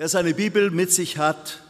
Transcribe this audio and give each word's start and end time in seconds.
Wer 0.00 0.08
seine 0.08 0.32
Bibel 0.32 0.70
mit 0.70 0.90
sich 0.90 1.18
hat, 1.18 1.60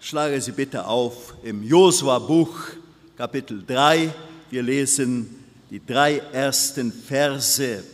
schlage 0.00 0.40
sie 0.40 0.52
bitte 0.52 0.86
auf 0.86 1.34
im 1.42 1.62
Josua-Buch, 1.62 2.56
Kapitel 3.18 3.62
3. 3.66 4.10
Wir 4.48 4.62
lesen 4.62 5.44
die 5.68 5.84
drei 5.84 6.16
ersten 6.32 6.90
Verse 6.90 7.84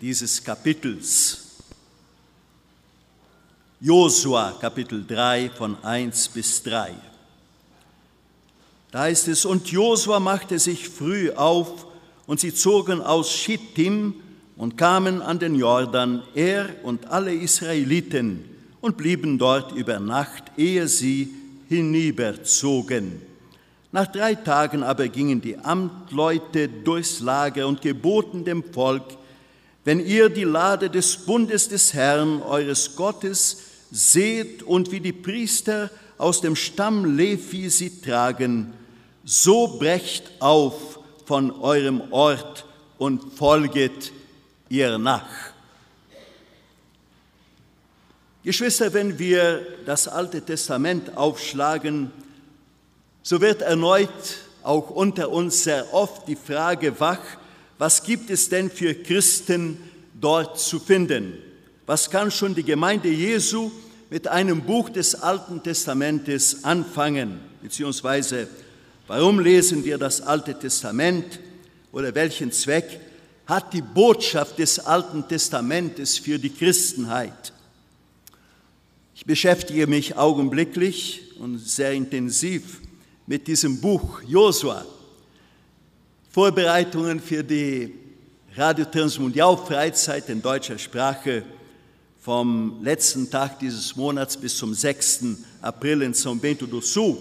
dieses 0.00 0.42
Kapitels. 0.42 1.48
Josua, 3.78 4.52
Kapitel 4.58 5.04
3, 5.06 5.50
von 5.50 5.76
1 5.84 6.28
bis 6.28 6.62
3. 6.62 6.94
Da 8.90 9.00
heißt 9.00 9.28
es, 9.28 9.44
und 9.44 9.70
Josua 9.70 10.18
machte 10.18 10.58
sich 10.58 10.88
früh 10.88 11.30
auf, 11.30 11.84
und 12.26 12.40
sie 12.40 12.54
zogen 12.54 13.02
aus 13.02 13.30
Schittim 13.30 14.22
und 14.56 14.76
kamen 14.78 15.22
an 15.22 15.38
den 15.38 15.54
Jordan, 15.54 16.22
er 16.34 16.68
und 16.82 17.06
alle 17.06 17.34
Israeliten, 17.34 18.44
und 18.80 18.96
blieben 18.96 19.38
dort 19.38 19.72
über 19.72 19.98
Nacht, 19.98 20.44
ehe 20.56 20.86
sie 20.86 21.28
hinüberzogen. 21.68 23.20
Nach 23.92 24.06
drei 24.06 24.34
Tagen 24.34 24.82
aber 24.82 25.08
gingen 25.08 25.40
die 25.40 25.58
Amtleute 25.58 26.68
durchs 26.68 27.20
Lager 27.20 27.66
und 27.66 27.82
geboten 27.82 28.44
dem 28.44 28.62
Volk, 28.62 29.04
wenn 29.84 30.04
ihr 30.04 30.28
die 30.28 30.44
Lade 30.44 30.90
des 30.90 31.16
Bundes 31.16 31.68
des 31.68 31.94
Herrn, 31.94 32.42
eures 32.42 32.96
Gottes, 32.96 33.62
seht 33.90 34.62
und 34.62 34.90
wie 34.90 35.00
die 35.00 35.12
Priester 35.12 35.90
aus 36.18 36.40
dem 36.40 36.56
Stamm 36.56 37.16
Levi 37.16 37.70
sie 37.70 38.00
tragen, 38.00 38.72
so 39.24 39.78
brecht 39.78 40.30
auf 40.40 40.98
von 41.24 41.50
eurem 41.50 42.02
Ort 42.10 42.64
und 42.98 43.32
folget 43.34 44.12
ihr 44.68 44.98
nach. 44.98 45.26
Geschwister, 48.42 48.92
wenn 48.92 49.18
wir 49.18 49.66
das 49.84 50.06
Alte 50.06 50.40
Testament 50.40 51.16
aufschlagen, 51.16 52.12
so 53.22 53.40
wird 53.40 53.62
erneut 53.62 54.08
auch 54.62 54.90
unter 54.90 55.30
uns 55.30 55.64
sehr 55.64 55.92
oft 55.92 56.28
die 56.28 56.36
Frage 56.36 56.98
wach, 57.00 57.20
was 57.78 58.02
gibt 58.02 58.30
es 58.30 58.48
denn 58.48 58.70
für 58.70 58.94
Christen 58.94 59.78
dort 60.14 60.58
zu 60.58 60.78
finden? 60.78 61.34
Was 61.86 62.10
kann 62.10 62.30
schon 62.30 62.54
die 62.54 62.62
Gemeinde 62.62 63.08
Jesu 63.08 63.70
mit 64.10 64.26
einem 64.28 64.62
Buch 64.62 64.88
des 64.88 65.14
Alten 65.14 65.62
Testamentes 65.62 66.64
anfangen? 66.64 67.40
Beziehungsweise, 67.62 68.48
warum 69.06 69.40
lesen 69.40 69.84
wir 69.84 69.98
das 69.98 70.20
Alte 70.20 70.58
Testament 70.58 71.40
oder 71.92 72.14
welchen 72.14 72.50
Zweck 72.50 73.00
hat 73.46 73.72
die 73.72 73.82
Botschaft 73.82 74.58
des 74.58 74.78
Alten 74.78 75.26
Testamentes 75.26 76.18
für 76.18 76.38
die 76.38 76.50
Christenheit? 76.50 77.52
Ich 79.14 79.24
beschäftige 79.24 79.86
mich 79.86 80.16
augenblicklich 80.16 81.22
und 81.38 81.58
sehr 81.58 81.92
intensiv 81.92 82.80
mit 83.26 83.46
diesem 83.46 83.80
Buch 83.80 84.20
Josua. 84.26 84.84
Vorbereitungen 86.30 87.20
für 87.20 87.42
die 87.42 87.94
Radio 88.56 88.84
Transmundial 88.84 89.56
Freizeit 89.56 90.28
in 90.28 90.42
deutscher 90.42 90.78
Sprache 90.78 91.44
vom 92.20 92.82
letzten 92.82 93.30
Tag 93.30 93.58
dieses 93.60 93.94
Monats 93.96 94.36
bis 94.36 94.56
zum 94.56 94.74
6. 94.74 95.24
April 95.62 96.02
in 96.02 96.12
São 96.12 96.38
Bento 96.38 96.66
do 96.66 96.80
Sul. 96.80 97.16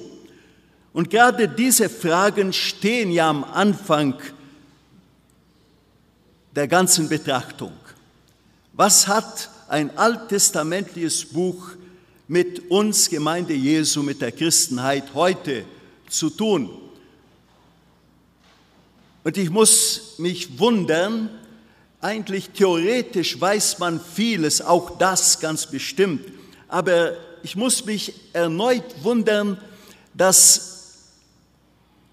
Und 0.92 1.10
gerade 1.10 1.48
diese 1.48 1.90
Fragen 1.90 2.52
stehen 2.52 3.12
ja 3.12 3.30
am 3.30 3.44
Anfang 3.44 4.16
der 6.56 6.68
ganzen 6.68 7.10
Betrachtung. 7.10 7.74
Was 8.74 9.08
hat 9.08 9.50
ein 9.68 9.98
alttestamentliches 9.98 11.26
Buch 11.26 11.70
mit 12.28 12.72
uns, 12.72 13.10
Gemeinde 13.10 13.54
Jesu, 13.54 14.04
mit 14.04 14.22
der 14.22 14.32
Christenheit 14.32 15.14
heute 15.14 15.66
zu 16.10 16.30
tun? 16.30 16.70
Und 19.24 19.38
ich 19.38 19.50
muss 19.50 20.16
mich 20.18 20.60
wundern, 20.60 21.30
eigentlich 22.00 22.52
theoretisch 22.52 23.40
weiß 23.42 23.80
man 23.80 24.00
vieles, 24.00 24.62
auch 24.62 24.98
das 24.98 25.40
ganz 25.40 25.66
bestimmt, 25.66 26.32
aber 26.68 27.14
ich 27.42 27.56
muss 27.56 27.86
mich 27.86 28.14
erneut 28.34 29.04
wundern, 29.04 29.58
dass 30.14 30.76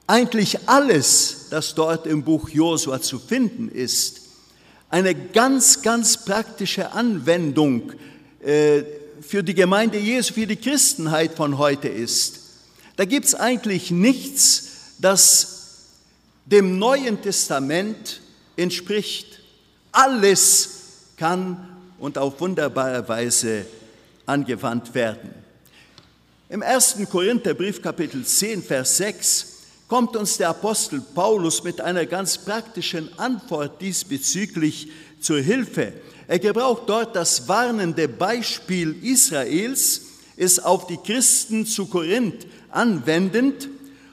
eigentlich 0.06 0.68
alles, 0.68 1.46
das 1.50 1.74
dort 1.74 2.06
im 2.06 2.24
Buch 2.24 2.48
Josua 2.48 3.00
zu 3.00 3.18
finden 3.18 3.68
ist, 3.68 4.21
eine 4.92 5.14
ganz, 5.14 5.80
ganz 5.80 6.18
praktische 6.18 6.92
Anwendung 6.92 7.94
äh, 8.44 8.82
für 9.22 9.42
die 9.42 9.54
Gemeinde 9.54 9.98
Jesu, 9.98 10.34
für 10.34 10.46
die 10.46 10.56
Christenheit 10.56 11.32
von 11.32 11.56
heute 11.56 11.88
ist. 11.88 12.40
Da 12.96 13.06
gibt 13.06 13.24
es 13.24 13.34
eigentlich 13.34 13.90
nichts, 13.90 14.68
das 14.98 15.86
dem 16.44 16.78
Neuen 16.78 17.22
Testament 17.22 18.20
entspricht. 18.56 19.40
Alles 19.92 20.68
kann 21.16 21.68
und 21.98 22.18
auf 22.18 22.38
wunderbare 22.40 23.08
Weise 23.08 23.64
angewandt 24.26 24.94
werden. 24.94 25.30
Im 26.50 26.62
1. 26.62 26.98
Korintherbrief 27.10 27.80
Kapitel 27.80 28.26
10, 28.26 28.62
Vers 28.62 28.98
6 28.98 29.51
kommt 29.92 30.16
uns 30.16 30.38
der 30.38 30.48
Apostel 30.48 31.02
Paulus 31.02 31.64
mit 31.64 31.82
einer 31.82 32.06
ganz 32.06 32.38
praktischen 32.38 33.10
Antwort 33.18 33.82
diesbezüglich 33.82 34.88
zur 35.20 35.38
Hilfe. 35.38 35.92
Er 36.26 36.38
gebraucht 36.38 36.84
dort 36.86 37.14
das 37.14 37.46
warnende 37.46 38.08
Beispiel 38.08 38.96
Israels, 39.04 40.00
es 40.38 40.58
auf 40.58 40.86
die 40.86 40.96
Christen 40.96 41.66
zu 41.66 41.84
Korinth 41.84 42.46
anwendend 42.70 43.68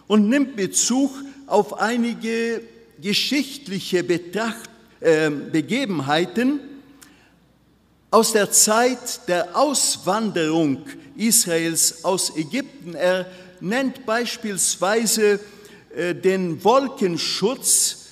und 0.08 0.28
nimmt 0.28 0.58
Bezug 0.58 1.12
auf 1.48 1.80
einige 1.80 2.62
geschichtliche 3.02 4.04
Betracht, 4.04 4.70
äh, 5.00 5.30
Begebenheiten 5.30 6.60
aus 8.12 8.34
der 8.34 8.52
Zeit 8.52 9.30
der 9.30 9.56
Auswanderung 9.58 10.82
Israels 11.16 12.04
aus 12.04 12.36
Ägypten. 12.36 12.96
Er 12.96 13.28
nennt 13.62 14.06
beispielsweise 14.06 15.40
den 15.96 16.64
Wolkenschutz, 16.64 18.06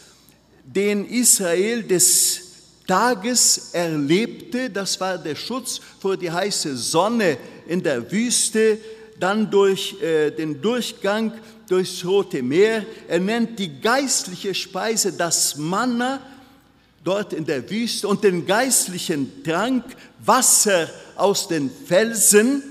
den 0.63 1.05
Israel 1.05 1.83
des 1.83 2.41
Tages 2.87 3.71
erlebte, 3.73 4.69
das 4.69 4.99
war 4.99 5.17
der 5.17 5.35
Schutz 5.35 5.81
vor 5.99 6.15
die 6.15 6.31
heiße 6.31 6.75
Sonne 6.77 7.37
in 7.67 7.83
der 7.83 8.09
Wüste, 8.11 8.79
dann 9.19 9.51
durch 9.51 10.01
äh, 10.01 10.31
den 10.31 10.61
Durchgang 10.61 11.33
durchs 11.67 12.05
Rote 12.05 12.41
Meer. 12.41 12.85
Er 13.07 13.19
nennt 13.19 13.59
die 13.59 13.81
geistliche 13.81 14.55
Speise 14.55 15.11
das 15.11 15.57
Manna 15.57 16.21
dort 17.03 17.33
in 17.33 17.45
der 17.45 17.69
Wüste 17.69 18.07
und 18.07 18.23
den 18.23 18.45
geistlichen 18.45 19.43
Trank 19.43 19.83
Wasser 20.23 20.89
aus 21.15 21.47
den 21.47 21.69
Felsen. 21.69 22.63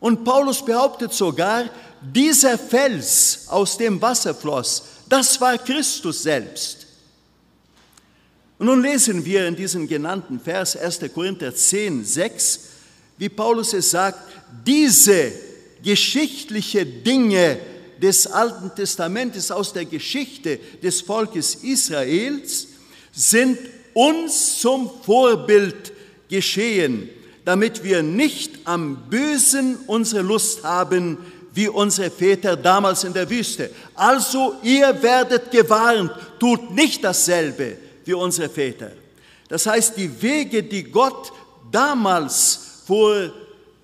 Und 0.00 0.24
Paulus 0.24 0.64
behauptet 0.64 1.12
sogar, 1.12 1.64
dieser 2.02 2.58
Fels, 2.58 3.46
aus 3.48 3.78
dem 3.78 4.00
Wasser 4.00 4.34
floss, 4.34 4.82
das 5.08 5.40
war 5.40 5.58
Christus 5.58 6.22
selbst. 6.22 6.86
Und 8.58 8.66
nun 8.66 8.82
lesen 8.82 9.24
wir 9.24 9.46
in 9.46 9.56
diesem 9.56 9.88
genannten 9.88 10.40
Vers 10.40 10.76
1. 10.76 11.00
Korinther 11.12 11.54
10, 11.54 12.04
6, 12.04 12.60
wie 13.18 13.28
Paulus 13.28 13.72
es 13.72 13.90
sagt, 13.90 14.18
diese 14.64 15.32
geschichtliche 15.82 16.86
Dinge 16.86 17.58
des 18.00 18.26
Alten 18.26 18.74
Testamentes 18.74 19.50
aus 19.50 19.72
der 19.72 19.84
Geschichte 19.84 20.58
des 20.82 21.00
Volkes 21.00 21.56
Israels 21.56 22.68
sind 23.12 23.58
uns 23.94 24.60
zum 24.60 24.90
Vorbild 25.04 25.92
geschehen, 26.28 27.08
damit 27.44 27.84
wir 27.84 28.02
nicht 28.02 28.60
am 28.64 29.08
Bösen 29.10 29.76
unsere 29.86 30.22
Lust 30.22 30.64
haben, 30.64 31.18
wie 31.54 31.68
unsere 31.68 32.10
Väter 32.10 32.56
damals 32.56 33.04
in 33.04 33.12
der 33.12 33.28
Wüste. 33.28 33.70
Also 33.94 34.56
ihr 34.62 35.02
werdet 35.02 35.50
gewarnt, 35.50 36.12
tut 36.38 36.70
nicht 36.70 37.04
dasselbe 37.04 37.76
wie 38.04 38.14
unsere 38.14 38.48
Väter. 38.48 38.92
Das 39.48 39.66
heißt, 39.66 39.96
die 39.96 40.22
Wege, 40.22 40.62
die 40.62 40.84
Gott 40.84 41.32
damals 41.70 42.82
vor 42.86 43.30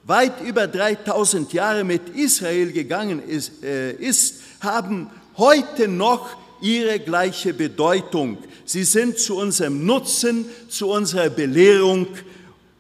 weit 0.04 0.40
über 0.40 0.66
3000 0.66 1.52
Jahren 1.52 1.86
mit 1.86 2.08
Israel 2.16 2.72
gegangen 2.72 3.22
ist, 3.22 3.62
äh, 3.62 3.92
ist, 3.92 4.36
haben 4.60 5.10
heute 5.36 5.86
noch 5.86 6.30
ihre 6.62 6.98
gleiche 6.98 7.52
Bedeutung. 7.52 8.38
Sie 8.64 8.84
sind 8.84 9.18
zu 9.18 9.36
unserem 9.36 9.84
Nutzen, 9.84 10.46
zu 10.68 10.88
unserer 10.88 11.28
Belehrung, 11.28 12.06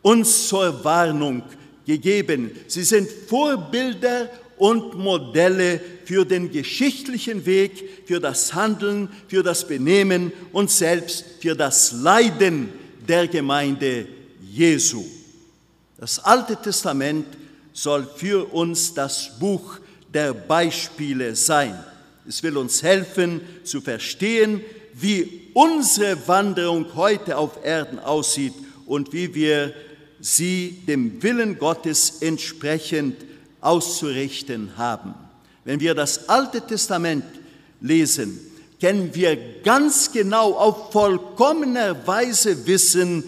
uns 0.02 0.48
zur 0.48 0.82
Warnung 0.82 1.42
gegeben. 1.86 2.50
Sie 2.66 2.84
sind 2.84 3.08
Vorbilder 3.28 4.30
und 4.58 4.94
Modelle 4.98 5.80
für 6.04 6.24
den 6.24 6.50
geschichtlichen 6.50 7.46
Weg, 7.46 8.02
für 8.06 8.20
das 8.20 8.54
Handeln, 8.54 9.08
für 9.28 9.42
das 9.42 9.66
Benehmen 9.66 10.32
und 10.52 10.70
selbst 10.70 11.24
für 11.40 11.54
das 11.54 11.92
Leiden 11.92 12.70
der 13.06 13.28
Gemeinde 13.28 14.06
Jesu. 14.40 15.04
Das 15.98 16.18
Alte 16.18 16.56
Testament 16.56 17.26
soll 17.72 18.06
für 18.16 18.52
uns 18.52 18.94
das 18.94 19.38
Buch 19.38 19.78
der 20.12 20.32
Beispiele 20.32 21.34
sein. 21.36 21.78
Es 22.26 22.42
will 22.42 22.56
uns 22.56 22.82
helfen 22.82 23.40
zu 23.64 23.80
verstehen, 23.80 24.60
wie 24.94 25.50
unsere 25.54 26.16
Wanderung 26.26 26.94
heute 26.94 27.36
auf 27.36 27.64
Erden 27.64 27.98
aussieht 27.98 28.54
und 28.86 29.12
wie 29.12 29.34
wir 29.34 29.72
sie 30.20 30.82
dem 30.86 31.22
Willen 31.22 31.58
Gottes 31.58 32.18
entsprechend 32.20 33.16
auszurichten 33.60 34.72
haben. 34.76 35.14
Wenn 35.64 35.80
wir 35.80 35.94
das 35.94 36.28
Alte 36.28 36.60
Testament 36.60 37.24
lesen, 37.80 38.38
können 38.80 39.14
wir 39.14 39.62
ganz 39.62 40.12
genau 40.12 40.52
auf 40.52 40.92
vollkommener 40.92 42.06
Weise 42.06 42.66
wissen, 42.66 43.24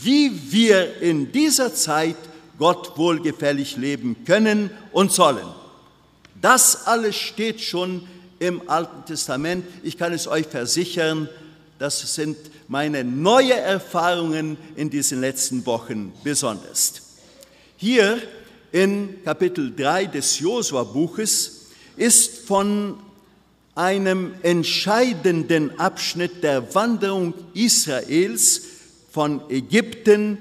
wie 0.00 0.32
wir 0.50 1.00
in 1.00 1.30
dieser 1.30 1.74
Zeit 1.74 2.16
Gott 2.58 2.96
wohlgefällig 2.96 3.76
leben 3.76 4.24
können 4.24 4.70
und 4.92 5.12
sollen. 5.12 5.46
Das 6.40 6.86
alles 6.86 7.16
steht 7.16 7.60
schon 7.60 8.06
im 8.38 8.68
Alten 8.68 9.04
Testament. 9.06 9.64
Ich 9.82 9.98
kann 9.98 10.12
es 10.12 10.26
euch 10.26 10.46
versichern, 10.46 11.28
das 11.78 12.14
sind 12.14 12.36
meine 12.68 13.04
neuen 13.04 13.50
Erfahrungen 13.50 14.56
in 14.76 14.90
diesen 14.90 15.20
letzten 15.20 15.66
Wochen 15.66 16.12
besonders. 16.22 16.94
Hier 17.76 18.22
in 18.74 19.22
Kapitel 19.24 19.72
3 19.72 20.06
des 20.06 20.40
Josua-Buches 20.40 21.66
ist 21.96 22.38
von 22.38 22.96
einem 23.76 24.34
entscheidenden 24.42 25.78
Abschnitt 25.78 26.42
der 26.42 26.74
Wanderung 26.74 27.34
Israels 27.54 28.62
von 29.12 29.48
Ägypten, 29.48 30.38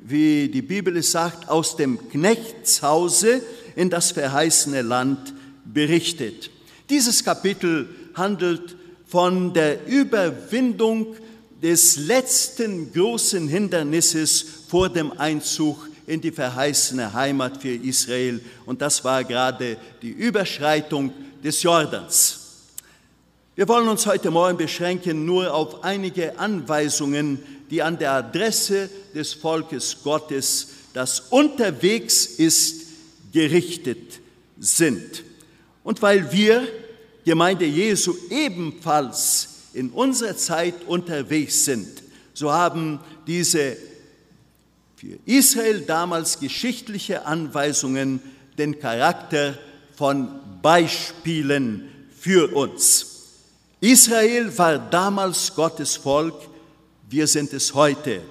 wie 0.00 0.48
die 0.48 0.62
Bibel 0.62 0.96
es 0.96 1.10
sagt, 1.10 1.50
aus 1.50 1.76
dem 1.76 2.08
Knechtshause 2.08 3.42
in 3.76 3.90
das 3.90 4.12
verheißene 4.12 4.80
Land 4.80 5.34
berichtet. 5.66 6.50
Dieses 6.88 7.22
Kapitel 7.22 7.90
handelt 8.14 8.76
von 9.06 9.52
der 9.52 9.86
Überwindung 9.86 11.16
des 11.62 11.98
letzten 11.98 12.94
großen 12.94 13.46
Hindernisses 13.46 14.42
vor 14.68 14.88
dem 14.88 15.12
Einzug 15.12 15.90
in 16.06 16.20
die 16.20 16.32
verheißene 16.32 17.12
Heimat 17.12 17.60
für 17.60 17.74
Israel. 17.74 18.40
Und 18.66 18.82
das 18.82 19.04
war 19.04 19.24
gerade 19.24 19.76
die 20.02 20.10
Überschreitung 20.10 21.12
des 21.42 21.62
Jordans. 21.62 22.40
Wir 23.56 23.68
wollen 23.68 23.88
uns 23.88 24.06
heute 24.06 24.30
Morgen 24.30 24.56
beschränken 24.56 25.24
nur 25.24 25.54
auf 25.54 25.84
einige 25.84 26.38
Anweisungen, 26.38 27.38
die 27.70 27.82
an 27.82 27.98
der 27.98 28.12
Adresse 28.12 28.90
des 29.14 29.32
Volkes 29.32 29.98
Gottes, 30.02 30.68
das 30.92 31.20
unterwegs 31.30 32.26
ist, 32.26 32.86
gerichtet 33.32 34.20
sind. 34.58 35.22
Und 35.82 36.02
weil 36.02 36.32
wir, 36.32 36.66
Gemeinde 37.24 37.64
Jesu, 37.64 38.14
ebenfalls 38.30 39.48
in 39.72 39.90
unserer 39.90 40.36
Zeit 40.36 40.74
unterwegs 40.86 41.64
sind, 41.64 42.02
so 42.32 42.52
haben 42.52 43.00
diese 43.26 43.76
für 45.04 45.18
Israel 45.26 45.82
damals 45.82 46.40
geschichtliche 46.40 47.26
Anweisungen 47.26 48.22
den 48.56 48.78
Charakter 48.78 49.58
von 49.96 50.40
Beispielen 50.62 51.90
für 52.18 52.54
uns. 52.56 53.06
Israel 53.80 54.56
war 54.56 54.78
damals 54.78 55.54
Gottes 55.54 55.96
Volk, 55.96 56.34
wir 57.10 57.26
sind 57.26 57.52
es 57.52 57.74
heute. 57.74 58.22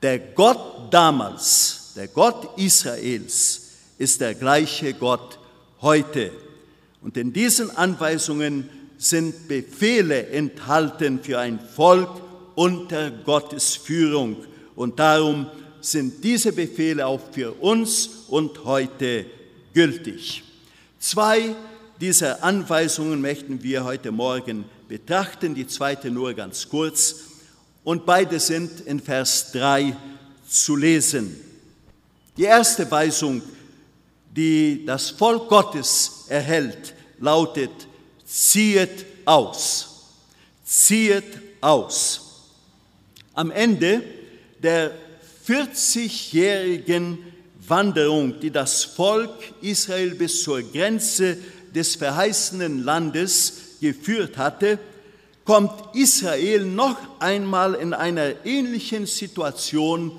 Der 0.00 0.18
Gott 0.18 0.94
damals, 0.94 1.92
der 1.94 2.08
Gott 2.08 2.56
Israels, 2.56 3.72
ist 3.98 4.22
der 4.22 4.34
gleiche 4.34 4.94
Gott 4.94 5.38
heute. 5.82 6.30
Und 7.02 7.18
in 7.18 7.34
diesen 7.34 7.76
Anweisungen 7.76 8.70
sind 8.96 9.46
Befehle 9.46 10.28
enthalten 10.28 11.22
für 11.22 11.38
ein 11.38 11.60
Volk 11.60 12.22
unter 12.54 13.10
Gottes 13.10 13.76
Führung. 13.76 14.36
Und 14.74 14.98
darum 14.98 15.48
sind 15.80 16.22
diese 16.24 16.52
Befehle 16.52 17.06
auch 17.06 17.20
für 17.32 17.52
uns 17.60 18.08
und 18.28 18.64
heute 18.64 19.26
gültig. 19.74 20.42
Zwei 20.98 21.54
dieser 22.00 22.42
Anweisungen 22.42 23.20
möchten 23.20 23.62
wir 23.62 23.84
heute 23.84 24.12
Morgen 24.12 24.64
betrachten, 24.88 25.54
die 25.54 25.66
zweite 25.66 26.10
nur 26.10 26.34
ganz 26.34 26.68
kurz. 26.68 27.16
Und 27.84 28.06
beide 28.06 28.38
sind 28.40 28.80
in 28.80 29.00
Vers 29.00 29.52
3 29.52 29.96
zu 30.48 30.76
lesen. 30.76 31.36
Die 32.36 32.44
erste 32.44 32.90
Weisung, 32.90 33.42
die 34.30 34.84
das 34.86 35.10
Volk 35.10 35.48
Gottes 35.48 36.26
erhält, 36.28 36.94
lautet, 37.18 37.70
ziehet 38.24 39.06
aus, 39.24 40.04
ziehet 40.64 41.24
aus. 41.60 42.20
Am 43.34 43.50
Ende 43.50 44.02
der 44.62 44.92
40-jährigen 45.48 47.18
Wanderung, 47.66 48.38
die 48.38 48.50
das 48.50 48.84
Volk 48.84 49.30
Israel 49.62 50.14
bis 50.14 50.42
zur 50.42 50.60
Grenze 50.60 51.38
des 51.74 51.96
verheißenen 51.96 52.84
Landes 52.84 53.54
geführt 53.80 54.36
hatte, 54.36 54.78
kommt 55.46 55.96
Israel 55.96 56.66
noch 56.66 56.98
einmal 57.18 57.74
in 57.74 57.94
einer 57.94 58.44
ähnlichen 58.44 59.06
Situation 59.06 60.12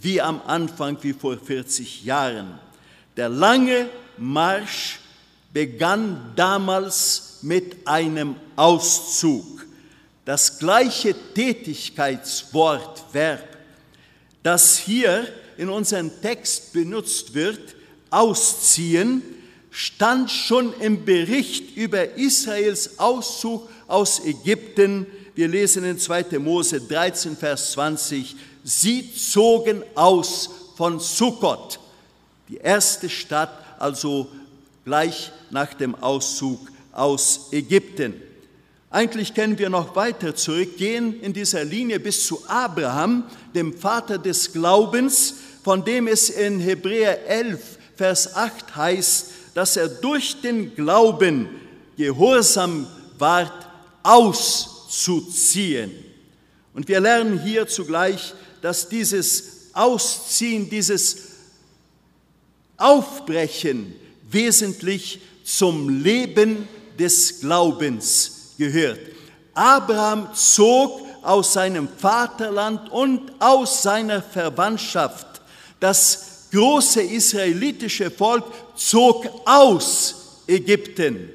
wie 0.00 0.22
am 0.22 0.40
Anfang, 0.46 0.96
wie 1.02 1.12
vor 1.12 1.36
40 1.36 2.02
Jahren. 2.04 2.58
Der 3.18 3.28
lange 3.28 3.90
Marsch 4.16 4.98
begann 5.52 6.32
damals 6.36 7.40
mit 7.42 7.86
einem 7.86 8.36
Auszug. 8.56 9.66
Das 10.24 10.58
gleiche 10.58 11.14
Tätigkeitswort, 11.34 13.04
Verb, 13.12 13.59
das 14.42 14.78
hier 14.78 15.26
in 15.56 15.68
unserem 15.68 16.10
Text 16.22 16.72
benutzt 16.72 17.34
wird, 17.34 17.76
ausziehen, 18.10 19.22
stand 19.70 20.30
schon 20.30 20.72
im 20.80 21.04
Bericht 21.04 21.76
über 21.76 22.16
Israels 22.16 22.98
Auszug 22.98 23.68
aus 23.86 24.24
Ägypten. 24.24 25.06
Wir 25.34 25.48
lesen 25.48 25.84
in 25.84 25.98
2. 25.98 26.38
Mose 26.38 26.80
13, 26.80 27.36
Vers 27.36 27.72
20, 27.72 28.36
sie 28.64 29.12
zogen 29.14 29.82
aus 29.94 30.50
von 30.76 30.98
Sukkot, 30.98 31.78
die 32.48 32.56
erste 32.56 33.08
Stadt, 33.08 33.52
also 33.78 34.28
gleich 34.84 35.30
nach 35.50 35.74
dem 35.74 35.94
Auszug 35.94 36.58
aus 36.92 37.48
Ägypten. 37.52 38.29
Eigentlich 38.92 39.34
können 39.34 39.56
wir 39.56 39.70
noch 39.70 39.94
weiter 39.94 40.34
zurückgehen 40.34 41.20
in 41.20 41.32
dieser 41.32 41.64
Linie 41.64 42.00
bis 42.00 42.26
zu 42.26 42.42
Abraham, 42.48 43.22
dem 43.54 43.72
Vater 43.72 44.18
des 44.18 44.52
Glaubens, 44.52 45.34
von 45.62 45.84
dem 45.84 46.08
es 46.08 46.28
in 46.28 46.58
Hebräer 46.58 47.24
11, 47.28 47.78
Vers 47.94 48.34
8 48.34 48.74
heißt, 48.74 49.26
dass 49.54 49.76
er 49.76 49.88
durch 49.88 50.40
den 50.40 50.74
Glauben 50.74 51.48
gehorsam 51.96 52.88
ward, 53.16 53.52
auszuziehen. 54.02 55.92
Und 56.74 56.88
wir 56.88 56.98
lernen 56.98 57.40
hier 57.40 57.68
zugleich, 57.68 58.34
dass 58.60 58.88
dieses 58.88 59.68
Ausziehen, 59.72 60.68
dieses 60.68 61.16
Aufbrechen 62.76 63.94
wesentlich 64.28 65.20
zum 65.44 66.02
Leben 66.02 66.66
des 66.98 67.40
Glaubens 67.40 68.39
gehört. 68.60 69.00
Abraham 69.54 70.28
zog 70.34 71.00
aus 71.22 71.54
seinem 71.54 71.88
Vaterland 71.88 72.90
und 72.92 73.32
aus 73.40 73.82
seiner 73.82 74.22
Verwandtschaft. 74.22 75.40
Das 75.80 76.48
große 76.52 77.00
israelitische 77.02 78.10
Volk 78.10 78.44
zog 78.76 79.26
aus 79.46 80.42
Ägypten. 80.46 81.30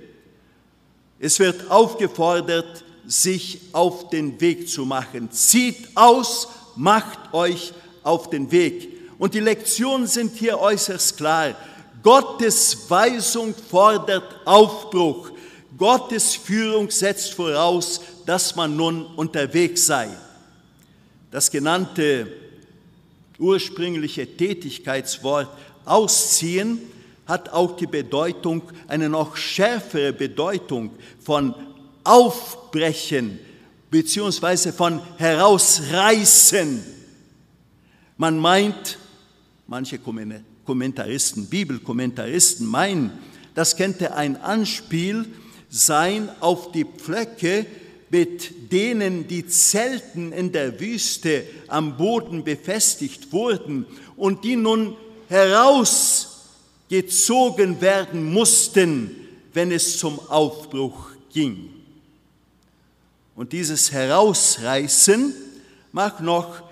Es 1.20 1.40
wird 1.40 1.70
aufgefordert, 1.72 2.84
sich 3.08 3.60
auf 3.72 4.10
den 4.10 4.40
Weg 4.40 4.70
zu 4.70 4.86
machen. 4.86 5.32
Zieht 5.32 5.90
aus, 5.96 6.48
macht 6.76 7.34
euch 7.34 7.74
auf 8.04 8.30
den 8.30 8.52
Weg. 8.52 8.90
Und 9.18 9.34
die 9.34 9.40
Lektionen 9.40 10.06
sind 10.06 10.36
hier 10.36 10.60
äußerst 10.60 11.18
klar. 11.18 11.56
Gottes 12.04 12.78
Weisung 12.88 13.56
fordert 13.72 14.46
Aufbruch. 14.46 15.32
Gottes 15.78 16.36
Führung 16.36 16.90
setzt 16.90 17.34
voraus, 17.34 18.02
dass 18.26 18.56
man 18.56 18.76
nun 18.76 19.06
unterwegs 19.16 19.86
sei. 19.86 20.10
Das 21.32 21.52
genannte 21.52 22.28
ursprüngliche 23.38 24.26
Tätigkeitswort 24.38 25.50
ausziehen 25.84 26.80
hat 27.26 27.50
auch 27.50 27.76
die 27.76 27.88
Bedeutung, 27.88 28.62
eine 28.88 29.10
noch 29.10 29.36
schärfere 29.36 30.14
Bedeutung 30.14 30.92
von 31.24 31.54
aufbrechen 32.04 33.40
beziehungsweise 33.90 34.72
von 34.72 35.02
herausreißen. 35.18 36.84
Man 38.18 38.38
meint, 38.38 38.98
Manche 39.68 39.98
Kommentaristen, 39.98 41.48
Bibelkommentaristen 41.48 42.68
meinen, 42.68 43.12
das 43.56 43.76
könnte 43.76 44.16
ein 44.16 44.38
Anspiel 44.38 45.26
sein 45.76 46.30
auf 46.40 46.72
die 46.72 46.86
Pflöcke, 46.86 47.66
mit 48.10 48.72
denen 48.72 49.28
die 49.28 49.46
Zelten 49.46 50.32
in 50.32 50.54
der 50.54 50.80
Wüste 50.80 51.44
am 51.68 51.98
Boden 51.98 52.46
befestigt 52.46 53.34
wurden 53.34 53.86
und 54.16 54.46
die 54.46 54.56
nun 54.56 54.96
herausgezogen 55.28 57.82
werden 57.82 58.32
mussten, 58.32 59.12
wenn 59.54 59.72
es 59.72 59.98
zum 59.98 60.18
Aufbruch 60.30 61.10
ging. 61.34 61.72
Und 63.36 63.52
dieses 63.52 63.92
Herausreißen 63.92 65.34
mag 65.92 66.22
noch 66.22 66.64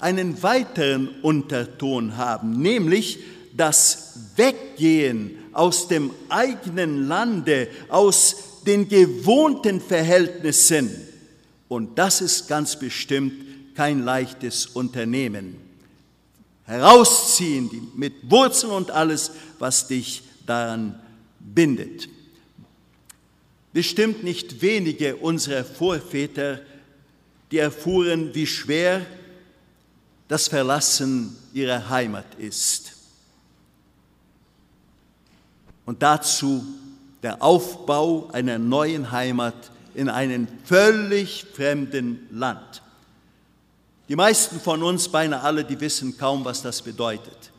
einen 0.00 0.42
weiteren 0.42 1.20
Unterton 1.22 2.16
haben, 2.16 2.60
nämlich 2.60 3.20
das 3.56 4.14
Weggehen 4.34 5.37
aus 5.58 5.88
dem 5.88 6.12
eigenen 6.28 7.08
Lande, 7.08 7.68
aus 7.88 8.36
den 8.64 8.88
gewohnten 8.88 9.80
Verhältnissen. 9.80 10.88
Und 11.66 11.98
das 11.98 12.20
ist 12.20 12.46
ganz 12.46 12.78
bestimmt 12.78 13.74
kein 13.74 14.04
leichtes 14.04 14.66
Unternehmen. 14.66 15.56
Herausziehen 16.64 17.90
mit 17.96 18.30
Wurzeln 18.30 18.72
und 18.72 18.92
alles, 18.92 19.32
was 19.58 19.88
dich 19.88 20.22
daran 20.46 21.00
bindet. 21.40 22.08
Bestimmt 23.72 24.22
nicht 24.22 24.62
wenige 24.62 25.16
unserer 25.16 25.64
Vorväter, 25.64 26.60
die 27.50 27.58
erfuhren, 27.58 28.32
wie 28.32 28.46
schwer 28.46 29.04
das 30.28 30.46
Verlassen 30.46 31.36
ihrer 31.52 31.88
Heimat 31.88 32.36
ist. 32.38 32.97
Und 35.88 36.02
dazu 36.02 36.62
der 37.22 37.42
Aufbau 37.42 38.28
einer 38.34 38.58
neuen 38.58 39.10
Heimat 39.10 39.54
in 39.94 40.10
einem 40.10 40.46
völlig 40.64 41.46
fremden 41.54 42.28
Land. 42.30 42.82
Die 44.10 44.14
meisten 44.14 44.60
von 44.60 44.82
uns, 44.82 45.08
beinahe 45.08 45.40
alle, 45.40 45.64
die 45.64 45.80
wissen 45.80 46.18
kaum, 46.18 46.44
was 46.44 46.60
das 46.60 46.82
bedeutet. 46.82 47.52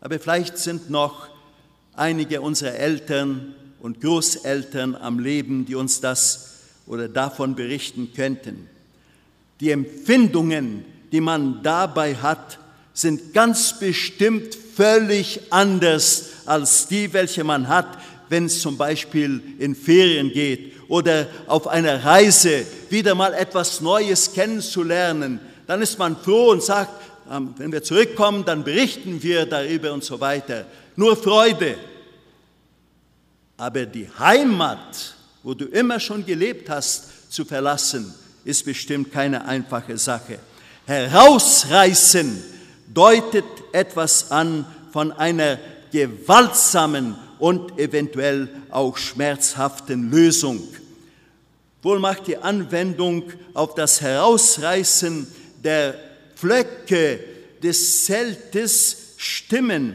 Aber 0.00 0.18
vielleicht 0.18 0.56
sind 0.56 0.88
noch 0.88 1.28
einige 1.92 2.40
unserer 2.40 2.72
Eltern 2.72 3.54
und 3.80 4.00
Großeltern 4.00 4.94
am 4.94 5.18
Leben, 5.18 5.66
die 5.66 5.74
uns 5.74 6.00
das 6.00 6.52
oder 6.86 7.06
davon 7.06 7.54
berichten 7.54 8.14
könnten. 8.14 8.66
Die 9.60 9.70
Empfindungen, 9.70 10.86
die 11.12 11.20
man 11.20 11.62
dabei 11.62 12.14
hat, 12.14 12.58
sind 12.94 13.34
ganz 13.34 13.78
bestimmt 13.78 14.54
völlig 14.54 15.52
anders 15.52 16.30
als 16.46 16.86
die, 16.86 17.12
welche 17.12 17.44
man 17.44 17.68
hat, 17.68 17.98
wenn 18.28 18.46
es 18.46 18.60
zum 18.60 18.76
Beispiel 18.76 19.42
in 19.58 19.74
Ferien 19.74 20.30
geht 20.32 20.74
oder 20.88 21.26
auf 21.46 21.66
einer 21.66 22.04
Reise 22.04 22.64
wieder 22.90 23.14
mal 23.14 23.34
etwas 23.34 23.80
Neues 23.80 24.32
kennenzulernen. 24.32 25.40
Dann 25.66 25.82
ist 25.82 25.98
man 25.98 26.16
froh 26.16 26.50
und 26.50 26.62
sagt, 26.62 26.90
ähm, 27.30 27.54
wenn 27.56 27.72
wir 27.72 27.82
zurückkommen, 27.82 28.44
dann 28.44 28.64
berichten 28.64 29.22
wir 29.22 29.46
darüber 29.46 29.92
und 29.92 30.04
so 30.04 30.20
weiter. 30.20 30.66
Nur 30.96 31.16
Freude. 31.16 31.76
Aber 33.56 33.86
die 33.86 34.08
Heimat, 34.18 35.14
wo 35.42 35.54
du 35.54 35.66
immer 35.66 36.00
schon 36.00 36.24
gelebt 36.26 36.68
hast, 36.68 37.32
zu 37.32 37.44
verlassen, 37.44 38.12
ist 38.44 38.64
bestimmt 38.64 39.12
keine 39.12 39.44
einfache 39.44 39.96
Sache. 39.96 40.38
Herausreißen 40.86 42.42
deutet 42.92 43.44
etwas 43.72 44.30
an 44.30 44.66
von 44.92 45.12
einer 45.12 45.58
gewaltsamen 45.94 47.14
und 47.38 47.78
eventuell 47.78 48.48
auch 48.68 48.96
schmerzhaften 48.96 50.10
Lösung. 50.10 50.60
Wohl 51.82 52.00
macht 52.00 52.26
die 52.26 52.36
Anwendung 52.36 53.22
auf 53.54 53.76
das 53.76 54.00
Herausreißen 54.00 55.28
der 55.62 55.94
Pflöcke 56.34 57.20
des 57.62 58.06
Zeltes 58.06 59.14
stimmen, 59.18 59.94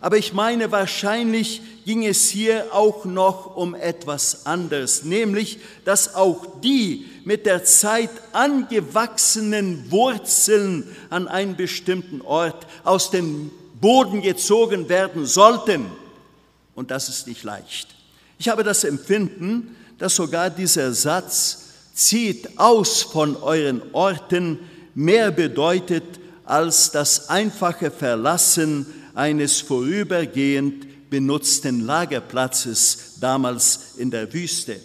aber 0.00 0.18
ich 0.18 0.34
meine, 0.34 0.70
wahrscheinlich 0.70 1.62
ging 1.86 2.04
es 2.04 2.28
hier 2.28 2.66
auch 2.72 3.06
noch 3.06 3.56
um 3.56 3.74
etwas 3.74 4.44
anderes, 4.44 5.02
nämlich, 5.04 5.60
dass 5.86 6.14
auch 6.14 6.60
die 6.60 7.06
mit 7.24 7.46
der 7.46 7.64
Zeit 7.64 8.10
angewachsenen 8.32 9.90
Wurzeln 9.90 10.94
an 11.08 11.26
einen 11.26 11.56
bestimmten 11.56 12.20
Ort 12.20 12.66
aus 12.84 13.10
dem 13.10 13.50
Boden 13.80 14.22
gezogen 14.22 14.88
werden 14.88 15.26
sollten. 15.26 15.86
Und 16.74 16.90
das 16.90 17.08
ist 17.08 17.26
nicht 17.26 17.42
leicht. 17.44 17.94
Ich 18.38 18.48
habe 18.48 18.62
das 18.62 18.84
Empfinden, 18.84 19.76
dass 19.98 20.14
sogar 20.14 20.50
dieser 20.50 20.92
Satz 20.92 21.64
zieht 21.94 22.58
aus 22.58 23.02
von 23.02 23.36
euren 23.36 23.82
Orten 23.92 24.58
mehr 24.94 25.30
bedeutet 25.30 26.04
als 26.44 26.90
das 26.90 27.28
einfache 27.28 27.90
Verlassen 27.90 28.86
eines 29.14 29.60
vorübergehend 29.60 31.10
benutzten 31.10 31.84
Lagerplatzes 31.84 33.16
damals 33.20 33.94
in 33.96 34.10
der 34.10 34.32
Wüste. 34.32 34.80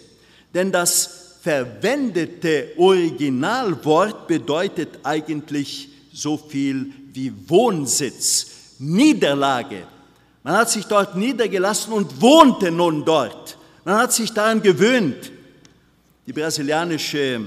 Denn 0.52 0.72
das 0.72 1.36
verwendete 1.42 2.72
Originalwort 2.76 4.26
bedeutet 4.26 5.00
eigentlich 5.02 5.88
so 6.12 6.36
viel 6.36 6.92
wie 7.12 7.32
Wohnsitz, 7.48 8.46
Niederlage. 8.78 9.86
Man 10.42 10.56
hat 10.56 10.70
sich 10.70 10.84
dort 10.84 11.16
niedergelassen 11.16 11.92
und 11.92 12.20
wohnte 12.20 12.70
nun 12.70 13.04
dort. 13.04 13.56
Man 13.84 13.96
hat 13.96 14.12
sich 14.12 14.32
daran 14.32 14.60
gewöhnt. 14.60 15.32
Die 16.26 16.32
brasilianische 16.32 17.40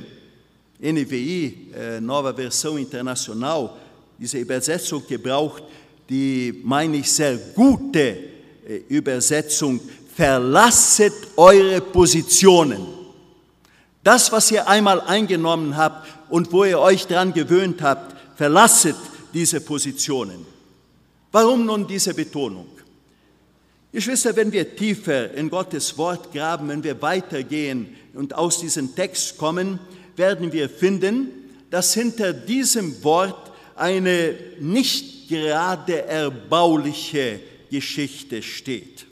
NVI, 0.80 1.72
äh, 1.76 2.02
Nova 2.02 2.32
Versão 2.32 2.78
Internacional, 2.78 3.72
diese 4.20 4.38
Übersetzung 4.38 5.04
gebraucht 5.08 5.64
die, 6.10 6.62
meine 6.64 6.98
ich, 6.98 7.12
sehr 7.12 7.38
gute 7.38 8.00
äh, 8.00 8.78
Übersetzung, 8.90 9.80
verlasset 10.16 11.14
eure 11.36 11.82
Positionen. 11.82 12.86
Das, 14.04 14.32
was 14.32 14.52
ihr 14.52 14.68
einmal 14.68 15.02
eingenommen 15.02 15.76
habt 15.76 16.08
und 16.30 16.52
wo 16.52 16.64
ihr 16.64 16.80
euch 16.80 17.06
daran 17.08 17.34
gewöhnt 17.34 17.82
habt, 17.82 18.16
verlasset 18.38 18.96
diese 19.34 19.60
Positionen. 19.60 20.46
Warum 21.32 21.66
nun 21.66 21.88
diese 21.88 22.14
Betonung? 22.14 22.68
Geschwister, 23.92 24.36
wenn 24.36 24.52
wir 24.52 24.76
tiefer 24.76 25.34
in 25.34 25.50
Gottes 25.50 25.98
Wort 25.98 26.32
graben, 26.32 26.70
wenn 26.70 26.84
wir 26.84 27.02
weitergehen 27.02 27.96
und 28.14 28.36
aus 28.36 28.60
diesem 28.60 28.96
Text 28.96 29.38
kommen, 29.38 29.80
werden 30.16 30.52
wir 30.52 30.70
finden, 30.70 31.30
dass 31.70 31.94
hinter 31.94 32.34
diesem 32.34 33.04
Wort 33.04 33.52
eine 33.76 34.36
nicht 34.60 35.30
gerade 35.30 36.04
erbauliche 36.06 37.40
Geschichte 37.70 38.42
steht. 38.42 39.06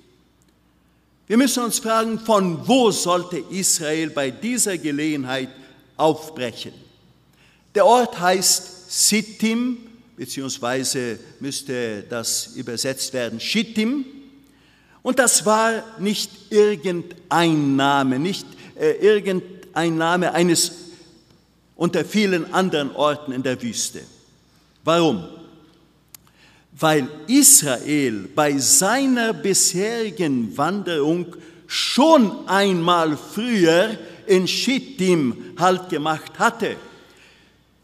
Wir 1.27 1.37
müssen 1.37 1.63
uns 1.63 1.79
fragen, 1.79 2.19
von 2.19 2.67
wo 2.67 2.91
sollte 2.91 3.37
Israel 3.49 4.11
bei 4.11 4.29
dieser 4.29 4.77
Gelegenheit 4.77 5.49
aufbrechen? 5.97 6.73
Der 7.73 7.85
Ort 7.85 8.19
heißt 8.19 8.91
Sittim, 8.91 9.77
beziehungsweise 10.15 11.19
müsste 11.39 12.03
das 12.09 12.55
übersetzt 12.55 13.13
werden 13.13 13.39
Shittim. 13.39 14.05
Und 15.01 15.19
das 15.19 15.45
war 15.45 15.83
nicht 15.99 16.31
irgendein 16.49 17.75
Name, 17.75 18.19
nicht 18.19 18.47
äh, 18.75 18.91
irgendein 18.93 19.97
Name 19.97 20.33
eines 20.33 20.71
unter 21.75 22.05
vielen 22.05 22.53
anderen 22.53 22.95
Orten 22.95 23.31
in 23.31 23.43
der 23.43 23.61
Wüste. 23.61 24.01
Warum? 24.83 25.27
weil 26.77 27.07
Israel 27.27 28.27
bei 28.35 28.57
seiner 28.57 29.33
bisherigen 29.33 30.57
Wanderung 30.57 31.35
schon 31.67 32.47
einmal 32.47 33.17
früher 33.17 33.97
in 34.27 34.47
Schittim 34.47 35.53
Halt 35.57 35.89
gemacht 35.89 36.37
hatte. 36.37 36.75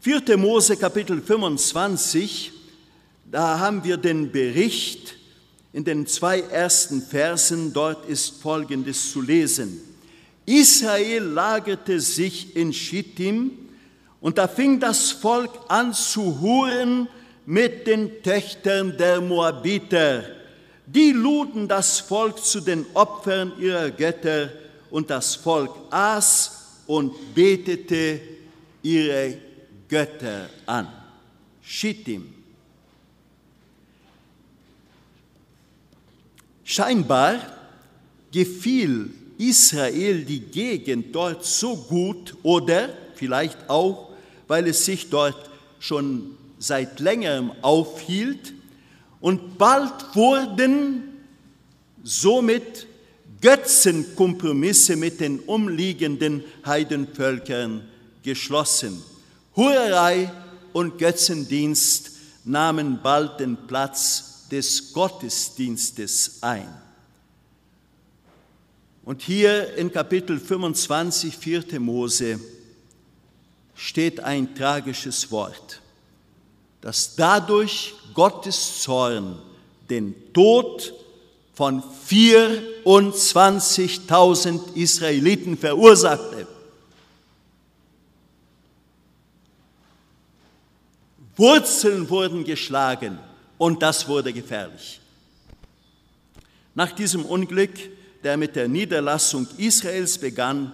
4. 0.02 0.36
Mose 0.36 0.76
Kapitel 0.76 1.22
25, 1.22 2.50
da 3.30 3.60
haben 3.60 3.84
wir 3.84 3.96
den 3.96 4.32
Bericht 4.32 5.14
in 5.72 5.84
den 5.84 6.08
zwei 6.08 6.40
ersten 6.40 7.00
Versen, 7.00 7.72
dort 7.72 8.04
ist 8.06 8.42
Folgendes 8.42 9.12
zu 9.12 9.20
lesen. 9.20 9.80
Israel 10.44 11.22
lagerte 11.22 12.00
sich 12.00 12.56
in 12.56 12.72
Schittim 12.72 13.52
und 14.20 14.38
da 14.38 14.48
fing 14.48 14.80
das 14.80 15.12
Volk 15.12 15.52
an 15.68 15.94
zu 15.94 16.40
huren, 16.40 17.06
mit 17.46 17.86
den 17.86 18.24
Töchtern 18.24 18.96
der 18.98 19.20
Moabiter. 19.20 20.24
Die 20.84 21.12
luden 21.12 21.68
das 21.68 22.00
Volk 22.00 22.44
zu 22.44 22.60
den 22.60 22.86
Opfern 22.94 23.52
ihrer 23.56 23.92
Götter 23.92 24.50
und 24.90 25.10
das 25.10 25.36
Volk 25.36 25.70
aß 25.90 26.82
und 26.88 27.36
betete 27.36 28.20
ihre 28.82 29.51
Götter 29.92 30.48
an. 30.64 30.88
Schittim. 31.62 32.32
Scheinbar 36.64 37.34
gefiel 38.32 39.10
Israel 39.36 40.24
die 40.24 40.40
Gegend 40.40 41.14
dort 41.14 41.44
so 41.44 41.76
gut 41.76 42.34
oder 42.42 42.88
vielleicht 43.16 43.68
auch, 43.68 44.08
weil 44.48 44.66
es 44.68 44.82
sich 44.86 45.10
dort 45.10 45.50
schon 45.78 46.38
seit 46.58 46.98
längerem 46.98 47.52
aufhielt 47.60 48.54
und 49.20 49.58
bald 49.58 49.92
wurden 50.14 51.02
somit 52.02 52.86
Götzenkompromisse 53.42 54.96
mit 54.96 55.20
den 55.20 55.40
umliegenden 55.40 56.44
Heidenvölkern 56.64 57.82
geschlossen. 58.22 59.11
Hurerei 59.54 60.32
und 60.72 60.98
Götzendienst 60.98 62.10
nahmen 62.44 63.00
bald 63.02 63.40
den 63.40 63.56
Platz 63.66 64.46
des 64.50 64.92
Gottesdienstes 64.92 66.42
ein. 66.42 66.68
Und 69.04 69.22
hier 69.22 69.74
in 69.74 69.92
Kapitel 69.92 70.38
25, 70.38 71.36
4. 71.36 71.80
Mose, 71.80 72.38
steht 73.74 74.20
ein 74.20 74.54
tragisches 74.54 75.32
Wort, 75.32 75.80
dass 76.80 77.16
dadurch 77.16 77.94
Gottes 78.14 78.82
Zorn 78.82 79.40
den 79.90 80.14
Tod 80.32 80.94
von 81.54 81.82
24.000 82.08 84.74
Israeliten 84.74 85.58
verursachte. 85.58 86.46
Wurzeln 91.42 92.08
wurden 92.08 92.44
geschlagen 92.44 93.18
und 93.58 93.82
das 93.82 94.06
wurde 94.06 94.32
gefährlich. 94.32 95.00
Nach 96.76 96.92
diesem 96.92 97.24
Unglück, 97.24 97.72
der 98.22 98.36
mit 98.36 98.54
der 98.54 98.68
Niederlassung 98.68 99.48
Israels 99.56 100.18
begann, 100.18 100.70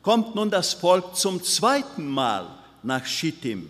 kommt 0.00 0.34
nun 0.34 0.50
das 0.50 0.72
Volk 0.72 1.14
zum 1.16 1.42
zweiten 1.44 2.08
Mal 2.08 2.48
nach 2.82 3.04
Schittim. 3.04 3.68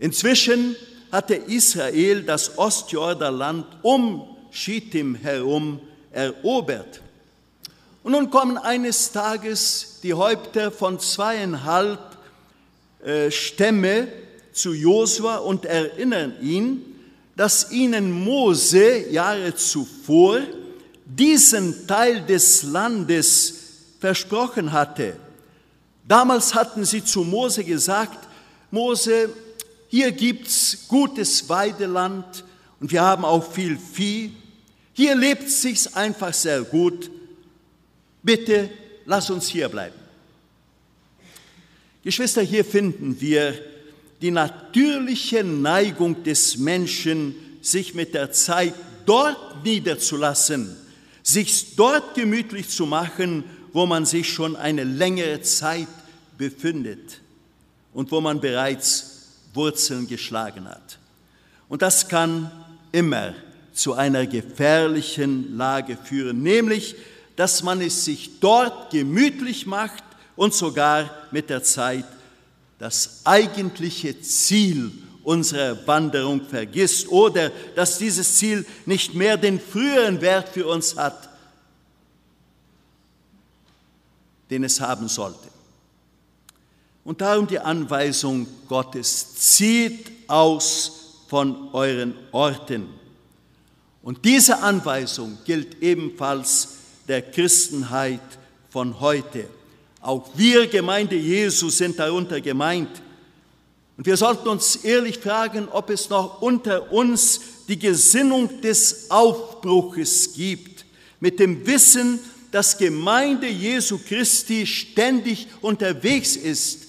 Inzwischen 0.00 0.74
hatte 1.12 1.36
Israel 1.36 2.24
das 2.24 2.58
Ostjordanland 2.58 3.64
um 3.82 4.36
Schittim 4.50 5.14
herum 5.14 5.78
erobert. 6.10 7.00
Und 8.02 8.10
nun 8.10 8.28
kommen 8.28 8.58
eines 8.58 9.12
Tages 9.12 10.00
die 10.02 10.14
Häupter 10.14 10.72
von 10.72 10.98
zweieinhalb 10.98 12.00
äh, 13.04 13.30
Stämme 13.30 14.08
zu 14.58 14.74
Josua 14.74 15.36
und 15.36 15.64
erinnern 15.64 16.34
ihn, 16.40 16.82
dass 17.36 17.70
ihnen 17.70 18.10
Mose 18.10 19.10
Jahre 19.10 19.54
zuvor 19.54 20.40
diesen 21.04 21.86
Teil 21.86 22.22
des 22.26 22.64
Landes 22.64 23.54
versprochen 24.00 24.72
hatte. 24.72 25.16
Damals 26.06 26.54
hatten 26.54 26.84
sie 26.84 27.04
zu 27.04 27.22
Mose 27.22 27.62
gesagt, 27.62 28.28
Mose, 28.70 29.30
hier 29.88 30.12
gibt's 30.12 30.86
gutes 30.88 31.48
Weideland 31.48 32.44
und 32.80 32.90
wir 32.90 33.02
haben 33.02 33.24
auch 33.24 33.52
viel 33.52 33.78
Vieh. 33.78 34.32
Hier 34.92 35.14
lebt 35.14 35.48
sich's 35.48 35.94
einfach 35.94 36.34
sehr 36.34 36.62
gut. 36.62 37.10
Bitte 38.22 38.70
lass 39.06 39.30
uns 39.30 39.48
hier 39.48 39.68
bleiben. 39.68 39.94
Geschwister, 42.02 42.42
hier 42.42 42.64
finden 42.64 43.20
wir 43.20 43.54
die 44.20 44.30
natürliche 44.30 45.44
Neigung 45.44 46.22
des 46.24 46.58
Menschen, 46.58 47.34
sich 47.60 47.94
mit 47.94 48.14
der 48.14 48.32
Zeit 48.32 48.74
dort 49.06 49.64
niederzulassen, 49.64 50.76
sich 51.22 51.76
dort 51.76 52.14
gemütlich 52.14 52.68
zu 52.68 52.86
machen, 52.86 53.44
wo 53.72 53.86
man 53.86 54.06
sich 54.06 54.32
schon 54.32 54.56
eine 54.56 54.84
längere 54.84 55.42
Zeit 55.42 55.88
befindet 56.36 57.20
und 57.92 58.10
wo 58.10 58.20
man 58.20 58.40
bereits 58.40 59.26
Wurzeln 59.54 60.06
geschlagen 60.06 60.68
hat. 60.68 60.98
Und 61.68 61.82
das 61.82 62.08
kann 62.08 62.50
immer 62.92 63.34
zu 63.72 63.94
einer 63.94 64.26
gefährlichen 64.26 65.56
Lage 65.56 65.96
führen, 65.96 66.42
nämlich 66.42 66.96
dass 67.36 67.62
man 67.62 67.80
es 67.80 68.04
sich 68.04 68.40
dort 68.40 68.90
gemütlich 68.90 69.64
macht 69.64 70.02
und 70.34 70.54
sogar 70.54 71.08
mit 71.30 71.50
der 71.50 71.62
Zeit 71.62 72.04
das 72.78 73.22
eigentliche 73.24 74.20
Ziel 74.20 74.92
unserer 75.24 75.86
Wanderung 75.86 76.40
vergisst 76.42 77.08
oder 77.08 77.50
dass 77.74 77.98
dieses 77.98 78.36
Ziel 78.36 78.64
nicht 78.86 79.14
mehr 79.14 79.36
den 79.36 79.60
früheren 79.60 80.20
Wert 80.20 80.48
für 80.48 80.66
uns 80.66 80.96
hat, 80.96 81.28
den 84.48 84.64
es 84.64 84.80
haben 84.80 85.08
sollte. 85.08 85.48
Und 87.04 87.20
darum 87.20 87.46
die 87.46 87.58
Anweisung 87.58 88.46
Gottes, 88.68 89.34
zieht 89.34 90.10
aus 90.28 91.24
von 91.28 91.74
euren 91.74 92.14
Orten. 92.32 92.88
Und 94.02 94.24
diese 94.24 94.62
Anweisung 94.62 95.38
gilt 95.44 95.82
ebenfalls 95.82 96.76
der 97.06 97.22
Christenheit 97.22 98.20
von 98.70 99.00
heute. 99.00 99.48
Auch 100.00 100.28
wir, 100.34 100.66
Gemeinde 100.68 101.16
Jesu, 101.16 101.70
sind 101.70 101.98
darunter 101.98 102.40
gemeint. 102.40 103.02
Und 103.96 104.06
wir 104.06 104.16
sollten 104.16 104.48
uns 104.48 104.76
ehrlich 104.76 105.18
fragen, 105.18 105.68
ob 105.68 105.90
es 105.90 106.08
noch 106.08 106.40
unter 106.40 106.92
uns 106.92 107.40
die 107.66 107.78
Gesinnung 107.78 108.60
des 108.60 109.10
Aufbruches 109.10 110.34
gibt, 110.34 110.84
mit 111.18 111.40
dem 111.40 111.66
Wissen, 111.66 112.20
dass 112.52 112.78
Gemeinde 112.78 113.48
Jesu 113.48 113.98
Christi 113.98 114.66
ständig 114.66 115.48
unterwegs 115.60 116.36
ist, 116.36 116.86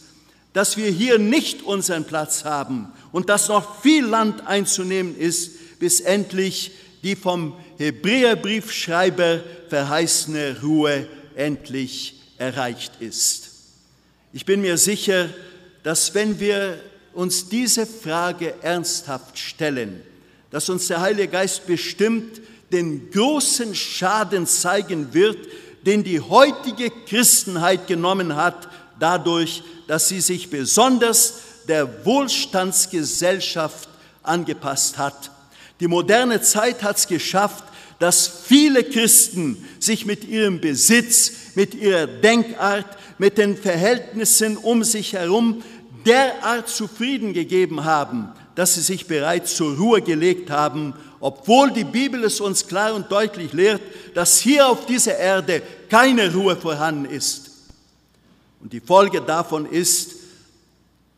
dass 0.53 0.77
wir 0.77 0.89
hier 0.89 1.17
nicht 1.17 1.63
unseren 1.63 2.05
Platz 2.05 2.45
haben 2.45 2.91
und 3.11 3.29
dass 3.29 3.49
noch 3.49 3.81
viel 3.81 4.05
Land 4.05 4.45
einzunehmen 4.47 5.17
ist, 5.17 5.79
bis 5.79 5.99
endlich 5.99 6.71
die 7.03 7.15
vom 7.15 7.55
Hebräerbriefschreiber 7.77 9.41
verheißene 9.69 10.61
Ruhe 10.61 11.07
endlich 11.35 12.18
erreicht 12.39 12.93
ist. 12.99 13.52
Ich 14.34 14.45
bin 14.45 14.62
mir 14.62 14.78
sicher, 14.78 15.30
dass 15.84 16.13
wenn 16.15 16.39
wir 16.39 16.80
uns 17.13 17.49
diese 17.49 17.86
Frage 17.86 18.56
ernsthaft 18.62 19.38
stellen, 19.38 20.02
dass 20.52 20.69
uns 20.69 20.88
der 20.88 21.02
Heilige 21.02 21.28
Geist 21.28 21.67
bestimmt 21.67 22.41
den 22.71 23.12
großen 23.12 23.75
Schaden 23.75 24.47
zeigen 24.47 25.13
wird, 25.13 25.38
den 25.86 26.04
die 26.04 26.19
heutige 26.19 26.91
Christenheit 27.08 27.88
genommen 27.88 28.36
hat, 28.36 28.67
dadurch, 28.99 29.63
dass 29.88 30.08
sie 30.08 30.21
sich 30.21 30.49
besonders 30.49 31.36
der 31.67 32.06
Wohlstandsgesellschaft 32.06 33.89
angepasst 34.23 34.97
hat. 34.97 35.32
Die 35.80 35.88
moderne 35.88 36.41
Zeit 36.41 36.84
hat 36.84 36.97
es 36.97 37.08
geschafft, 37.08 37.63
dass 37.99 38.27
viele 38.45 38.83
Christen 38.83 39.65
sich 39.79 40.05
mit 40.05 40.23
ihrem 40.23 40.62
Besitz, 40.62 41.31
mit 41.55 41.75
ihrer 41.75 42.07
Denkart, 42.07 42.97
mit 43.17 43.38
den 43.38 43.57
Verhältnissen 43.57 44.57
um 44.57 44.83
sich 44.83 45.13
herum 45.13 45.62
derart 46.05 46.69
zufrieden 46.69 47.33
gegeben 47.33 47.83
haben, 47.83 48.29
dass 48.55 48.75
sie 48.75 48.81
sich 48.81 49.07
bereits 49.07 49.55
zur 49.55 49.75
Ruhe 49.75 50.01
gelegt 50.01 50.49
haben, 50.49 50.93
obwohl 51.19 51.71
die 51.71 51.83
Bibel 51.83 52.23
es 52.23 52.39
uns 52.39 52.67
klar 52.67 52.93
und 52.93 53.12
deutlich 53.12 53.51
lehrt, 53.51 53.81
dass 54.13 54.39
hier 54.39 54.67
auf 54.67 54.85
dieser 54.85 55.17
Erde 55.17 55.62
keine 55.89 56.33
Ruhe 56.33 56.55
vorhanden 56.55 57.05
ist. 57.05 57.49
Und 58.62 58.71
die 58.71 58.79
Folge 58.79 59.21
davon 59.21 59.65
ist, 59.65 60.15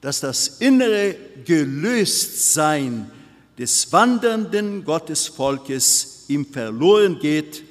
dass 0.01 0.19
das 0.19 0.47
innere 0.59 1.15
Gelöstsein 1.45 3.11
des 3.57 3.91
wandernden 3.91 4.83
Gottesvolkes 4.83 6.20
ihm 6.31 6.45
verloren 6.45 7.19
geht 7.19 7.63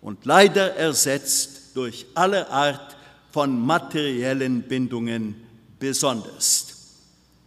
und 0.00 0.24
leider 0.24 0.74
ersetzt 0.76 1.74
durch 1.74 2.06
alle 2.14 2.50
Art 2.50 2.96
von 3.32 3.58
materiellen 3.64 4.62
Bindungen 4.62 5.36
besonders. 5.78 6.66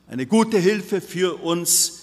Eine 0.07 0.25
gute 0.25 0.57
Hilfe 0.57 1.01
für 1.01 1.41
uns 1.43 1.99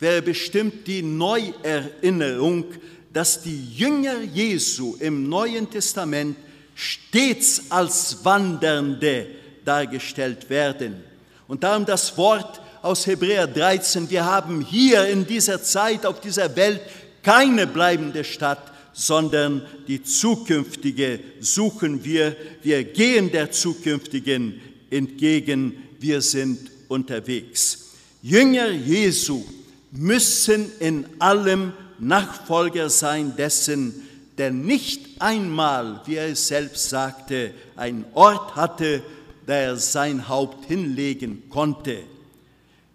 wäre 0.00 0.22
bestimmt 0.22 0.86
die 0.86 1.02
Neuerinnerung, 1.02 2.64
dass 3.12 3.42
die 3.42 3.72
Jünger 3.74 4.20
Jesu 4.20 4.96
im 4.98 5.28
Neuen 5.28 5.70
Testament 5.70 6.36
stets 6.74 7.64
als 7.68 8.24
Wandernde 8.24 9.26
dargestellt 9.64 10.48
werden. 10.50 11.04
Und 11.46 11.62
darum 11.62 11.84
das 11.84 12.16
Wort 12.16 12.60
aus 12.80 13.06
Hebräer 13.06 13.46
13, 13.46 14.10
wir 14.10 14.24
haben 14.24 14.62
hier 14.62 15.06
in 15.06 15.26
dieser 15.26 15.62
Zeit 15.62 16.04
auf 16.04 16.20
dieser 16.20 16.56
Welt 16.56 16.80
keine 17.22 17.66
bleibende 17.66 18.24
Stadt, 18.24 18.72
sondern 18.92 19.62
die 19.88 20.02
zukünftige 20.02 21.20
suchen 21.40 22.04
wir. 22.04 22.36
Wir 22.62 22.84
gehen 22.84 23.30
der 23.30 23.50
zukünftigen 23.50 24.60
entgegen, 24.90 25.76
wir 25.98 26.20
sind 26.20 26.70
unterwegs. 26.88 27.90
Jünger 28.22 28.70
Jesu 28.70 29.42
müssen 29.90 30.70
in 30.80 31.06
allem 31.18 31.72
Nachfolger 31.98 32.90
sein 32.90 33.34
dessen, 33.36 33.94
der 34.38 34.50
nicht 34.50 35.20
einmal, 35.20 36.00
wie 36.06 36.16
er 36.16 36.34
selbst 36.34 36.88
sagte, 36.88 37.52
einen 37.76 38.04
Ort 38.14 38.56
hatte, 38.56 39.02
da 39.46 39.54
er 39.54 39.76
sein 39.76 40.28
Haupt 40.28 40.66
hinlegen 40.66 41.48
konnte. 41.50 41.98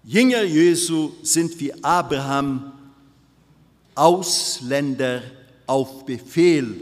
Jünger 0.03 0.43
Jesu 0.43 1.11
sind 1.23 1.59
wie 1.59 1.73
Abraham 1.83 2.71
Ausländer 3.97 5.21
auf 5.65 6.05
Befehl, 6.05 6.79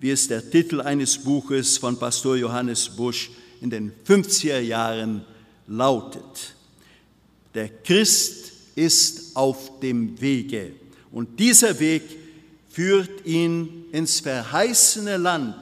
wie 0.00 0.10
es 0.10 0.28
der 0.28 0.50
Titel 0.50 0.80
eines 0.80 1.18
Buches 1.18 1.78
von 1.78 1.98
Pastor 1.98 2.36
Johannes 2.36 2.88
Busch 2.88 3.30
in 3.60 3.70
den 3.70 3.92
50er 4.06 4.60
Jahren 4.60 5.24
lautet. 5.66 6.54
Der 7.54 7.68
Christ 7.68 8.52
ist 8.74 9.36
auf 9.36 9.80
dem 9.80 10.20
Wege 10.20 10.72
und 11.10 11.38
dieser 11.38 11.78
Weg 11.80 12.02
führt 12.68 13.24
ihn 13.24 13.86
ins 13.92 14.20
verheißene 14.20 15.16
Land, 15.16 15.56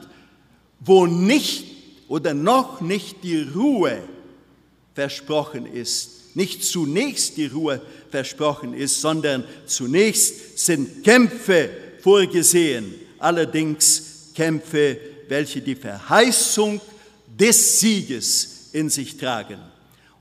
wo 0.81 1.05
nicht 1.07 1.65
oder 2.07 2.33
noch 2.33 2.81
nicht 2.81 3.23
die 3.23 3.41
Ruhe 3.41 4.03
versprochen 4.93 5.65
ist, 5.65 6.24
nicht 6.35 6.63
zunächst 6.63 7.37
die 7.37 7.47
Ruhe 7.47 7.81
versprochen 8.11 8.73
ist, 8.73 9.01
sondern 9.01 9.43
zunächst 9.65 10.59
sind 10.59 11.03
Kämpfe 11.03 11.69
vorgesehen, 12.01 12.93
allerdings 13.17 14.31
Kämpfe, 14.35 14.97
welche 15.27 15.61
die 15.61 15.75
Verheißung 15.75 16.79
des 17.27 17.79
Sieges 17.79 18.69
in 18.73 18.89
sich 18.89 19.17
tragen. 19.17 19.59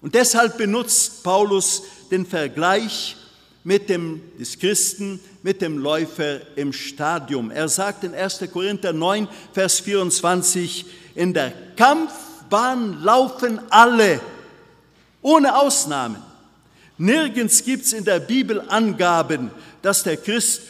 Und 0.00 0.14
deshalb 0.14 0.56
benutzt 0.58 1.22
Paulus 1.22 1.82
den 2.10 2.24
Vergleich 2.24 3.16
mit 3.64 3.88
dem, 3.88 4.20
des 4.38 4.58
Christen 4.58 5.18
mit 5.42 5.62
dem 5.62 5.78
Läufer 5.78 6.40
im 6.56 6.72
Stadium. 6.72 7.50
Er 7.50 7.68
sagt 7.68 8.04
in 8.04 8.14
1. 8.14 8.44
Korinther 8.52 8.92
9, 8.92 9.26
Vers 9.52 9.80
24, 9.80 10.86
in 11.14 11.32
der 11.32 11.52
Kampfbahn 11.76 13.02
laufen 13.02 13.60
alle, 13.70 14.20
ohne 15.24 15.58
Ausnahmen. 15.58 16.22
Nirgends 16.98 17.64
gibt 17.64 17.86
es 17.86 17.92
in 17.92 18.04
der 18.04 18.20
Bibel 18.20 18.60
Angaben, 18.68 19.50
dass 19.82 20.04
der 20.04 20.18
Christ 20.18 20.60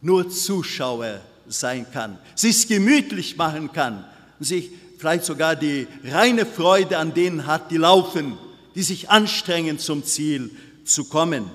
nur 0.00 0.30
Zuschauer 0.30 1.20
sein 1.48 1.84
kann, 1.92 2.16
sich 2.34 2.66
gemütlich 2.68 3.36
machen 3.36 3.72
kann, 3.72 4.04
sich 4.38 4.70
vielleicht 4.96 5.24
sogar 5.24 5.56
die 5.56 5.88
reine 6.04 6.46
Freude 6.46 6.96
an 6.98 7.12
denen 7.12 7.46
hat, 7.46 7.70
die 7.70 7.76
laufen, 7.76 8.38
die 8.74 8.82
sich 8.82 9.10
anstrengen, 9.10 9.78
zum 9.78 10.04
Ziel 10.04 10.50
zu 10.84 11.04
kommen. 11.04 11.50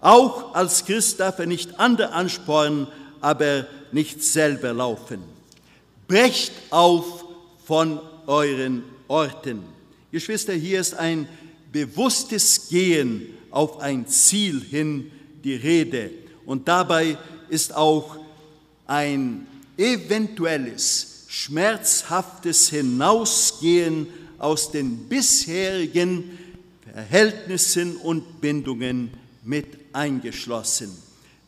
Auch 0.00 0.54
als 0.54 0.86
Christ 0.86 1.18
darf 1.18 1.40
er 1.40 1.46
nicht 1.46 1.80
andere 1.80 2.12
anspornen, 2.12 2.86
aber 3.20 3.66
nicht 3.90 4.22
selber 4.22 4.72
laufen. 4.72 5.22
Brecht 6.06 6.52
auf 6.70 7.24
von 7.66 7.98
euren 8.26 8.84
Orten. 9.08 9.64
Geschwister, 10.12 10.52
hier 10.52 10.80
ist 10.80 10.94
ein 10.94 11.26
bewusstes 11.74 12.68
Gehen 12.68 13.26
auf 13.50 13.80
ein 13.80 14.06
Ziel 14.06 14.62
hin 14.62 15.10
die 15.42 15.56
Rede. 15.56 16.10
Und 16.46 16.68
dabei 16.68 17.18
ist 17.48 17.74
auch 17.74 18.16
ein 18.86 19.48
eventuelles, 19.76 21.24
schmerzhaftes 21.26 22.70
Hinausgehen 22.70 24.06
aus 24.38 24.70
den 24.70 25.08
bisherigen 25.08 26.38
Verhältnissen 26.92 27.96
und 27.96 28.40
Bindungen 28.40 29.10
mit 29.42 29.66
eingeschlossen. 29.92 30.96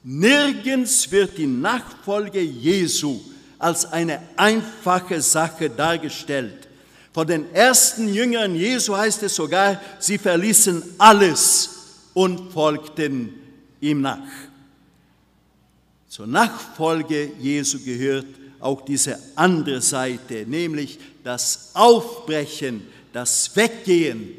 Nirgends 0.02 1.08
wird 1.12 1.38
die 1.38 1.46
Nachfolge 1.46 2.40
Jesu 2.40 3.20
als 3.60 3.86
eine 3.86 4.20
einfache 4.36 5.22
Sache 5.22 5.70
dargestellt. 5.70 6.65
Von 7.16 7.26
den 7.26 7.50
ersten 7.54 8.12
Jüngern 8.12 8.54
Jesu 8.54 8.94
heißt 8.94 9.22
es 9.22 9.36
sogar, 9.36 9.80
sie 9.98 10.18
verließen 10.18 10.82
alles 10.98 11.70
und 12.12 12.52
folgten 12.52 13.32
ihm 13.80 14.02
nach. 14.02 14.28
Zur 16.10 16.26
Nachfolge 16.26 17.30
Jesu 17.40 17.78
gehört 17.82 18.26
auch 18.60 18.82
diese 18.82 19.18
andere 19.34 19.80
Seite, 19.80 20.44
nämlich 20.46 20.98
das 21.24 21.70
Aufbrechen, 21.72 22.86
das 23.14 23.56
Weggehen, 23.56 24.32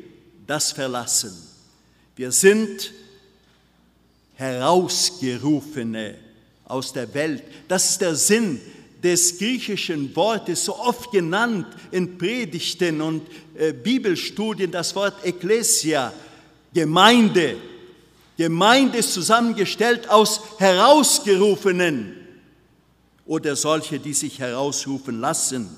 das 0.46 0.72
Verlassen. 0.72 1.34
Wir 2.16 2.32
sind 2.32 2.94
Herausgerufene 4.36 6.14
aus 6.66 6.94
der 6.94 7.12
Welt. 7.16 7.42
Das 7.68 7.90
ist 7.90 8.02
der 8.02 8.14
Sinn 8.14 8.62
des 9.04 9.38
griechischen 9.38 10.16
Wortes, 10.16 10.66
so 10.66 10.76
oft 10.78 11.12
genannt 11.12 11.68
in 11.92 12.18
Predigten 12.18 13.02
und 13.02 13.22
äh, 13.56 13.74
Bibelstudien, 13.74 14.72
das 14.72 14.96
Wort 14.96 15.26
Ekklesia, 15.26 16.12
Gemeinde. 16.74 17.58
Gemeinde 18.38 19.00
ist 19.00 19.14
zusammengestellt 19.14 20.10
aus 20.10 20.42
Herausgerufenen 20.60 22.16
oder 23.26 23.56
solche, 23.56 24.00
die 24.00 24.14
sich 24.14 24.40
herausrufen 24.40 25.20
lassen. 25.20 25.70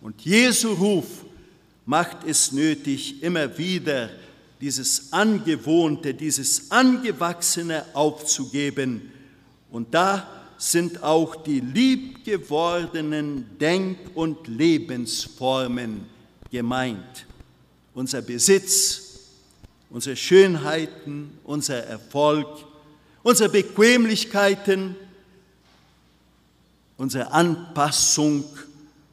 Und 0.00 0.20
Jesu 0.22 0.72
Ruf 0.72 1.06
macht 1.86 2.24
es 2.26 2.52
nötig, 2.52 3.22
immer 3.22 3.56
wieder 3.56 4.10
dieses 4.60 5.12
Angewohnte, 5.12 6.14
dieses 6.14 6.70
Angewachsene 6.70 7.84
aufzugeben. 7.92 9.12
Und 9.70 9.92
da 9.92 10.43
sind 10.58 11.02
auch 11.02 11.36
die 11.36 11.60
liebgewordenen 11.60 13.58
Denk- 13.58 14.14
und 14.14 14.46
Lebensformen 14.48 16.06
gemeint. 16.50 17.26
Unser 17.94 18.22
Besitz, 18.22 19.20
unsere 19.90 20.16
Schönheiten, 20.16 21.38
unser 21.44 21.84
Erfolg, 21.84 22.48
unsere 23.22 23.48
Bequemlichkeiten, 23.48 24.96
unsere 26.96 27.32
Anpassung 27.32 28.44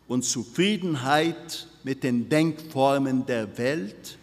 und 0.07 0.23
Zufriedenheit 0.23 1.67
mit 1.83 2.03
den 2.03 2.29
Denkformen 2.29 3.25
der 3.25 3.57
Welt 3.57 4.17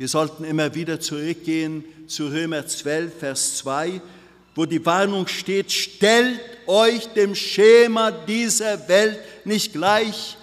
wir 0.00 0.08
sollten 0.08 0.44
immer 0.44 0.74
wieder 0.74 0.98
zurückgehen 0.98 1.84
zu 2.06 2.28
Römer 2.28 2.66
12, 2.66 3.18
Vers 3.18 3.58
2, 3.58 4.00
wo 4.60 4.66
die 4.66 4.84
Warnung 4.84 5.26
steht, 5.26 5.72
stellt 5.72 6.38
euch 6.66 7.06
dem 7.14 7.34
Schema 7.34 8.10
dieser 8.10 8.86
Welt 8.88 9.18
nicht 9.46 9.72
gleich, 9.72 10.36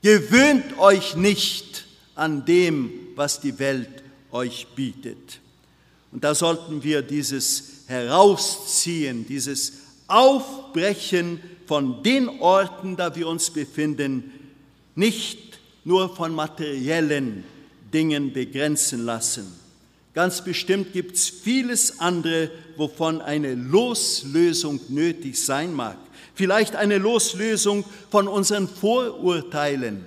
gewöhnt 0.00 0.78
euch 0.78 1.14
nicht 1.14 1.84
an 2.14 2.46
dem, 2.46 2.90
was 3.16 3.38
die 3.38 3.58
Welt 3.58 4.02
euch 4.32 4.66
bietet. 4.74 5.40
Und 6.10 6.24
da 6.24 6.34
sollten 6.34 6.82
wir 6.82 7.02
dieses 7.02 7.84
Herausziehen, 7.86 9.26
dieses 9.26 9.74
Aufbrechen 10.06 11.42
von 11.66 12.02
den 12.02 12.30
Orten, 12.40 12.96
da 12.96 13.14
wir 13.14 13.28
uns 13.28 13.50
befinden, 13.50 14.32
nicht 14.94 15.58
nur 15.84 16.16
von 16.16 16.34
materiellen 16.34 17.44
Dingen 17.92 18.32
begrenzen 18.32 19.04
lassen. 19.04 19.63
Ganz 20.14 20.44
bestimmt 20.44 20.92
gibt 20.92 21.16
es 21.16 21.28
vieles 21.28 21.98
andere, 21.98 22.50
wovon 22.76 23.20
eine 23.20 23.54
Loslösung 23.54 24.80
nötig 24.88 25.44
sein 25.44 25.74
mag. 25.74 25.96
Vielleicht 26.34 26.76
eine 26.76 26.98
Loslösung 26.98 27.84
von 28.10 28.28
unseren 28.28 28.68
Vorurteilen. 28.68 30.04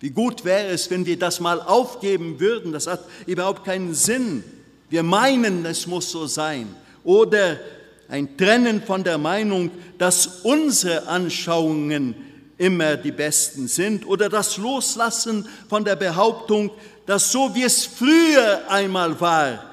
Wie 0.00 0.10
gut 0.10 0.44
wäre 0.44 0.68
es, 0.68 0.90
wenn 0.90 1.06
wir 1.06 1.18
das 1.18 1.40
mal 1.40 1.60
aufgeben 1.60 2.40
würden. 2.40 2.72
Das 2.72 2.86
hat 2.86 3.04
überhaupt 3.26 3.64
keinen 3.64 3.94
Sinn. 3.94 4.42
Wir 4.88 5.02
meinen, 5.02 5.64
es 5.66 5.86
muss 5.86 6.10
so 6.10 6.26
sein. 6.26 6.74
Oder 7.04 7.60
ein 8.08 8.36
Trennen 8.36 8.82
von 8.82 9.04
der 9.04 9.18
Meinung, 9.18 9.70
dass 9.98 10.40
unsere 10.42 11.06
Anschauungen 11.06 12.14
immer 12.60 12.98
die 12.98 13.10
besten 13.10 13.68
sind 13.68 14.06
oder 14.06 14.28
das 14.28 14.58
Loslassen 14.58 15.48
von 15.68 15.82
der 15.82 15.96
Behauptung, 15.96 16.70
dass 17.06 17.32
so 17.32 17.54
wie 17.54 17.62
es 17.62 17.86
früher 17.86 18.68
einmal 18.68 19.18
war, 19.18 19.64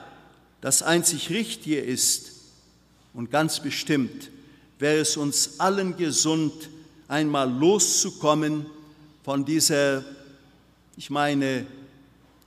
das 0.61 0.81
einzig 0.81 1.29
Richtige 1.29 1.81
ist. 1.81 2.31
Und 3.13 3.29
ganz 3.29 3.59
bestimmt 3.59 4.29
wäre 4.79 5.01
es 5.01 5.17
uns 5.17 5.59
allen 5.59 5.97
gesund, 5.97 6.69
einmal 7.09 7.51
loszukommen 7.51 8.65
von 9.23 9.43
dieser, 9.43 10.05
ich 10.95 11.09
meine, 11.09 11.65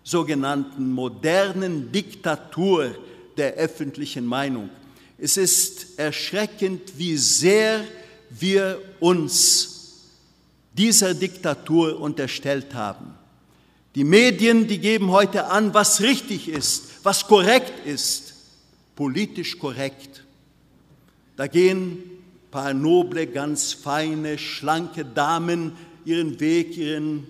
sogenannten 0.03 0.91
modernen 0.91 1.93
Diktatur 1.93 2.95
der 3.37 3.55
öffentlichen 3.55 4.25
Meinung. 4.25 4.71
Es 5.19 5.37
ist 5.37 5.99
erschreckend, 5.99 6.81
wie 6.97 7.19
sehr 7.19 7.85
wir 8.31 8.81
uns 9.01 9.80
dieser 10.73 11.15
Diktatur 11.15 12.01
unterstellt 12.01 12.75
haben. 12.75 13.15
Die 13.95 14.05
Medien, 14.05 14.69
die 14.69 14.79
geben 14.79 15.11
heute 15.11 15.47
an, 15.47 15.75
was 15.75 16.01
richtig 16.01 16.49
ist, 16.49 16.85
was 17.03 17.27
korrekt 17.27 17.87
ist, 17.87 18.35
politisch 18.95 19.59
korrekt. 19.59 20.25
Da 21.37 21.47
gehen 21.47 21.99
paar 22.51 22.75
noble, 22.75 23.27
ganz 23.27 23.73
feine, 23.73 24.39
schlanke 24.39 25.05
Damen 25.05 25.73
ihren 26.05 26.39
Weg, 26.41 26.77
ihren 26.77 27.27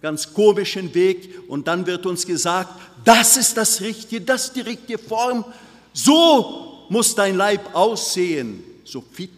ganz 0.00 0.32
komischen 0.32 0.94
Weg 0.94 1.30
und 1.48 1.66
dann 1.66 1.86
wird 1.86 2.06
uns 2.06 2.26
gesagt, 2.26 2.70
das 3.04 3.36
ist 3.36 3.56
das 3.56 3.80
Richtige, 3.80 4.22
das 4.22 4.46
ist 4.46 4.56
die 4.56 4.60
richtige 4.60 4.98
Form, 4.98 5.44
so 5.92 6.86
muss 6.88 7.14
dein 7.14 7.36
Leib 7.36 7.74
aussehen, 7.74 8.62
so 8.84 9.00
fit. 9.00 9.30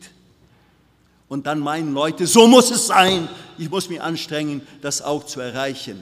Und 1.29 1.47
dann 1.47 1.59
meinen 1.59 1.93
Leute, 1.93 2.27
so 2.27 2.47
muss 2.47 2.71
es 2.71 2.87
sein, 2.87 3.29
ich 3.59 3.69
muss 3.69 3.89
mich 3.89 4.01
anstrengen, 4.01 4.63
das 4.81 5.03
auch 5.03 5.25
zu 5.27 5.41
erreichen. 5.41 6.01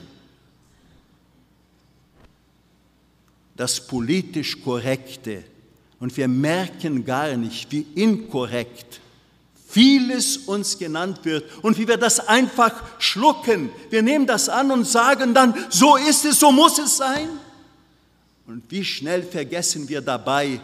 Das 3.55 3.87
politisch 3.87 4.61
Korrekte 4.61 5.43
und 5.99 6.15
wir 6.17 6.27
merken 6.27 7.05
gar 7.05 7.35
nicht, 7.37 7.71
wie 7.71 7.85
inkorrekt 7.95 8.99
vieles 9.67 10.37
uns 10.37 10.77
genannt 10.77 11.19
wird 11.23 11.51
und 11.61 11.77
wie 11.77 11.85
wir 11.87 11.97
das 11.97 12.25
einfach 12.27 12.81
schlucken. 12.97 13.69
Wir 13.89 14.01
nehmen 14.01 14.25
das 14.25 14.47
an 14.47 14.71
und 14.71 14.85
sagen 14.85 15.33
dann, 15.33 15.53
so 15.69 15.97
ist 15.97 16.23
es, 16.23 16.39
so 16.39 16.51
muss 16.51 16.79
es 16.79 16.95
sein. 16.95 17.27
Und 18.47 18.63
wie 18.69 18.85
schnell 18.85 19.23
vergessen 19.23 19.89
wir 19.89 19.99
dabei, 19.99 20.61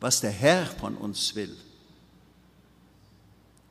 was 0.00 0.20
der 0.20 0.32
Herr 0.32 0.66
von 0.66 0.96
uns 0.96 1.36
will, 1.36 1.54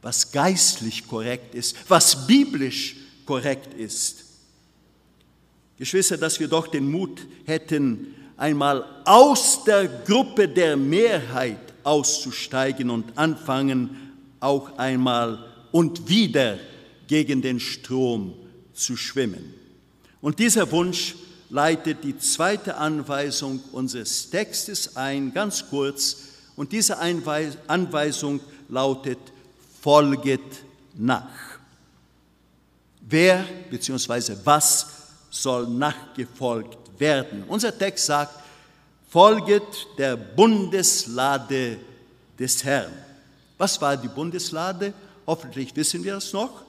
was 0.01 0.31
geistlich 0.31 1.07
korrekt 1.07 1.55
ist, 1.55 1.75
was 1.87 2.27
biblisch 2.27 2.95
korrekt 3.25 3.73
ist. 3.73 4.25
Geschwister, 5.77 6.17
dass 6.17 6.39
wir 6.39 6.47
doch 6.47 6.67
den 6.67 6.89
Mut 6.89 7.21
hätten, 7.45 8.13
einmal 8.37 8.85
aus 9.05 9.63
der 9.63 9.87
Gruppe 9.87 10.47
der 10.47 10.77
Mehrheit 10.77 11.57
auszusteigen 11.83 12.89
und 12.89 13.17
anfangen, 13.17 14.11
auch 14.39 14.77
einmal 14.77 15.45
und 15.71 16.09
wieder 16.09 16.59
gegen 17.07 17.41
den 17.41 17.59
Strom 17.59 18.33
zu 18.73 18.95
schwimmen. 18.97 19.53
Und 20.21 20.39
dieser 20.39 20.71
Wunsch 20.71 21.15
leitet 21.49 22.03
die 22.03 22.17
zweite 22.17 22.77
Anweisung 22.77 23.59
unseres 23.71 24.29
Textes 24.29 24.95
ein, 24.95 25.33
ganz 25.33 25.69
kurz. 25.69 26.17
Und 26.55 26.71
diese 26.71 26.97
Anweisung 26.99 28.39
lautet, 28.69 29.19
folget 29.81 30.63
nach. 30.93 31.59
Wer 33.01 33.43
bzw. 33.69 34.35
was 34.43 34.87
soll 35.29 35.67
nachgefolgt 35.67 36.99
werden? 36.99 37.43
Unser 37.47 37.77
Text 37.77 38.05
sagt, 38.05 38.35
folget 39.09 39.63
der 39.97 40.15
Bundeslade 40.15 41.79
des 42.37 42.63
Herrn. 42.63 42.93
Was 43.57 43.81
war 43.81 43.97
die 43.97 44.07
Bundeslade? 44.07 44.93
Hoffentlich 45.25 45.75
wissen 45.75 46.03
wir 46.03 46.17
es 46.17 46.31
noch. 46.31 46.63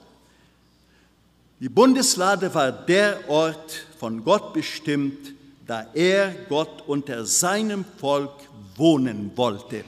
Die 1.60 1.68
Bundeslade 1.68 2.52
war 2.52 2.72
der 2.72 3.28
Ort 3.28 3.86
von 3.98 4.24
Gott 4.24 4.52
bestimmt, 4.52 5.32
da 5.66 5.86
er 5.94 6.34
Gott 6.48 6.82
unter 6.88 7.24
seinem 7.24 7.84
Volk 7.98 8.32
wohnen 8.76 9.30
wollte. 9.36 9.84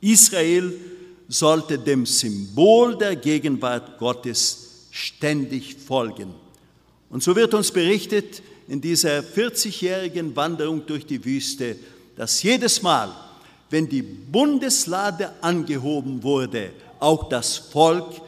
Israel 0.00 0.72
sollte 1.28 1.78
dem 1.78 2.06
Symbol 2.06 2.96
der 2.96 3.16
Gegenwart 3.16 3.98
Gottes 3.98 4.88
ständig 4.90 5.76
folgen. 5.76 6.34
Und 7.10 7.22
so 7.22 7.34
wird 7.36 7.54
uns 7.54 7.70
berichtet, 7.70 8.42
in 8.68 8.80
dieser 8.80 9.20
40-jährigen 9.20 10.34
Wanderung 10.34 10.84
durch 10.86 11.06
die 11.06 11.24
Wüste, 11.24 11.76
dass 12.16 12.42
jedes 12.42 12.82
Mal, 12.82 13.14
wenn 13.70 13.88
die 13.88 14.02
Bundeslade 14.02 15.30
angehoben 15.40 16.22
wurde, 16.22 16.72
auch 16.98 17.28
das 17.28 17.56
Volk 17.56 18.20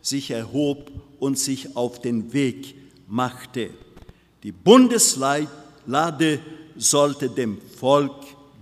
sich 0.00 0.30
erhob 0.30 0.90
und 1.20 1.38
sich 1.38 1.76
auf 1.76 2.00
den 2.00 2.32
Weg 2.32 2.74
machte. 3.08 3.70
Die 4.42 4.52
Bundeslade 4.52 5.48
sollte 6.76 7.28
dem 7.28 7.58
Volk 7.78 8.12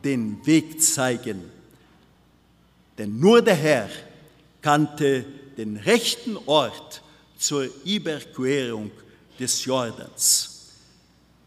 den 0.05 0.45
Weg 0.47 0.83
zeigen. 0.83 1.52
Denn 3.03 3.19
nur 3.19 3.43
der 3.43 3.57
Herr 3.57 3.89
kannte 4.61 5.25
den 5.57 5.77
rechten 5.77 6.37
Ort 6.47 7.03
zur 7.37 7.69
Überquerung 7.85 8.93
des 9.41 9.65
Jordans. 9.65 10.69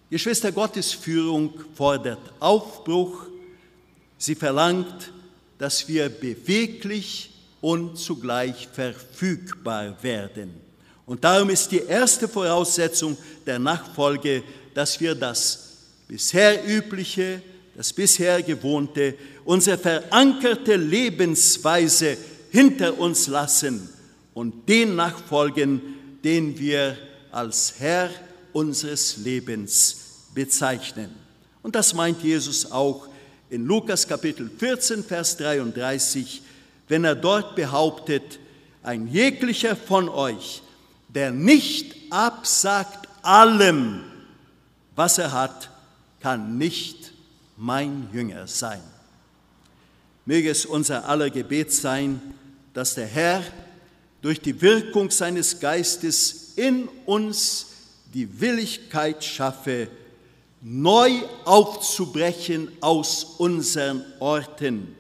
Geschwister, 0.10 0.52
Gottes 0.52 0.92
Führung 0.92 1.54
fordert 1.74 2.20
Aufbruch. 2.42 3.28
Sie 4.18 4.36
verlangt, 4.36 5.14
dass 5.58 5.88
wir 5.88 6.10
beweglich 6.10 7.32
und 7.62 7.98
zugleich 7.98 8.68
verfügbar 8.68 9.96
werden. 10.04 10.54
Und 11.06 11.24
darum 11.24 11.50
ist 11.52 11.72
die 11.72 11.84
erste 11.84 12.28
Voraussetzung 12.28 13.16
der 13.46 13.60
Nachfolge, 13.60 14.44
dass 14.74 15.00
wir 15.00 15.16
das 15.16 15.78
bisher 16.06 16.68
übliche, 16.68 17.42
das 17.76 17.92
bisher 17.92 18.42
gewohnte, 18.42 19.16
unsere 19.44 19.78
verankerte 19.78 20.76
Lebensweise 20.76 22.18
hinter 22.52 22.98
uns 22.98 23.28
lassen 23.28 23.90
und 24.34 24.68
den 24.70 24.96
nachfolgen, 24.96 25.82
den 26.24 26.58
wir 26.58 26.98
als 27.32 27.76
Herr 27.80 28.10
unseres 28.54 29.18
Lebens 29.18 29.98
bezeichnen. 30.34 31.10
Und 31.62 31.76
das 31.76 31.94
meint 31.94 32.24
Jesus 32.24 32.72
auch 32.72 33.08
in 33.50 33.66
Lukas 33.66 34.08
Kapitel 34.08 34.50
14, 34.58 35.04
Vers 35.04 35.36
33, 35.38 36.42
wenn 36.88 37.04
er 37.04 37.16
dort 37.16 37.56
behauptet, 37.56 38.40
ein 38.84 39.08
jeglicher 39.08 39.76
von 39.76 40.08
euch, 40.08 40.62
der 41.10 41.32
nicht 41.32 41.96
absagt 42.12 43.10
allem, 43.22 44.02
was 44.96 45.18
er 45.18 45.32
hat, 45.32 45.70
kann 46.22 46.58
nicht 46.58 47.05
mein 47.58 48.10
Jünger 48.12 48.48
sein. 48.48 48.82
Möge 50.26 50.50
es 50.50 50.66
unser 50.66 51.08
aller 51.08 51.30
Gebet 51.30 51.72
sein, 51.72 52.20
dass 52.74 52.96
der 52.96 53.08
Herr 53.08 53.44
durch 54.22 54.42
die 54.42 54.60
Wirkung 54.62 55.12
seines 55.12 55.60
Geistes 55.60 56.54
in 56.56 56.88
uns 57.06 57.68
die 58.14 58.40
Willigkeit 58.40 59.24
schaffe, 59.24 59.88
neu 60.62 61.12
aufzubrechen 61.44 62.70
aus 62.82 63.24
unseren 63.38 64.04
Orten 64.20 64.96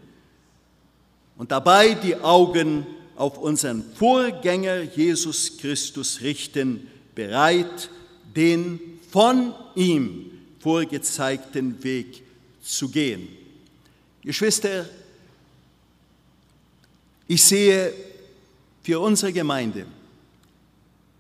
und 1.38 1.52
dabei 1.52 1.96
die 1.96 2.16
Augen 2.16 2.86
auf 3.16 3.38
unseren 3.38 3.84
Vorgänger 3.96 4.82
Jesus 4.82 5.58
Christus 5.58 6.22
richten, 6.22 6.88
bereit, 7.16 7.90
den 8.36 8.80
von 9.12 9.54
ihm 9.76 10.32
vorgezeigten 10.60 11.84
Weg 11.84 12.25
zu 12.66 12.90
gehen. 12.90 13.28
Geschwister, 14.22 14.86
ich 17.28 17.44
sehe 17.44 17.94
für 18.84 19.00
unsere 19.00 19.32
Gemeinde 19.32 19.86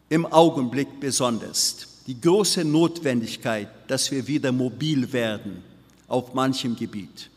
im 0.09 0.25
Augenblick 0.25 0.99
besonders 0.99 1.87
die 2.07 2.19
große 2.19 2.63
Notwendigkeit, 2.63 3.67
dass 3.87 4.11
wir 4.11 4.25
wieder 4.27 4.51
mobil 4.51 5.11
werden 5.11 5.63
auf 6.07 6.33
manchem 6.33 6.75
Gebiet. 6.75 7.29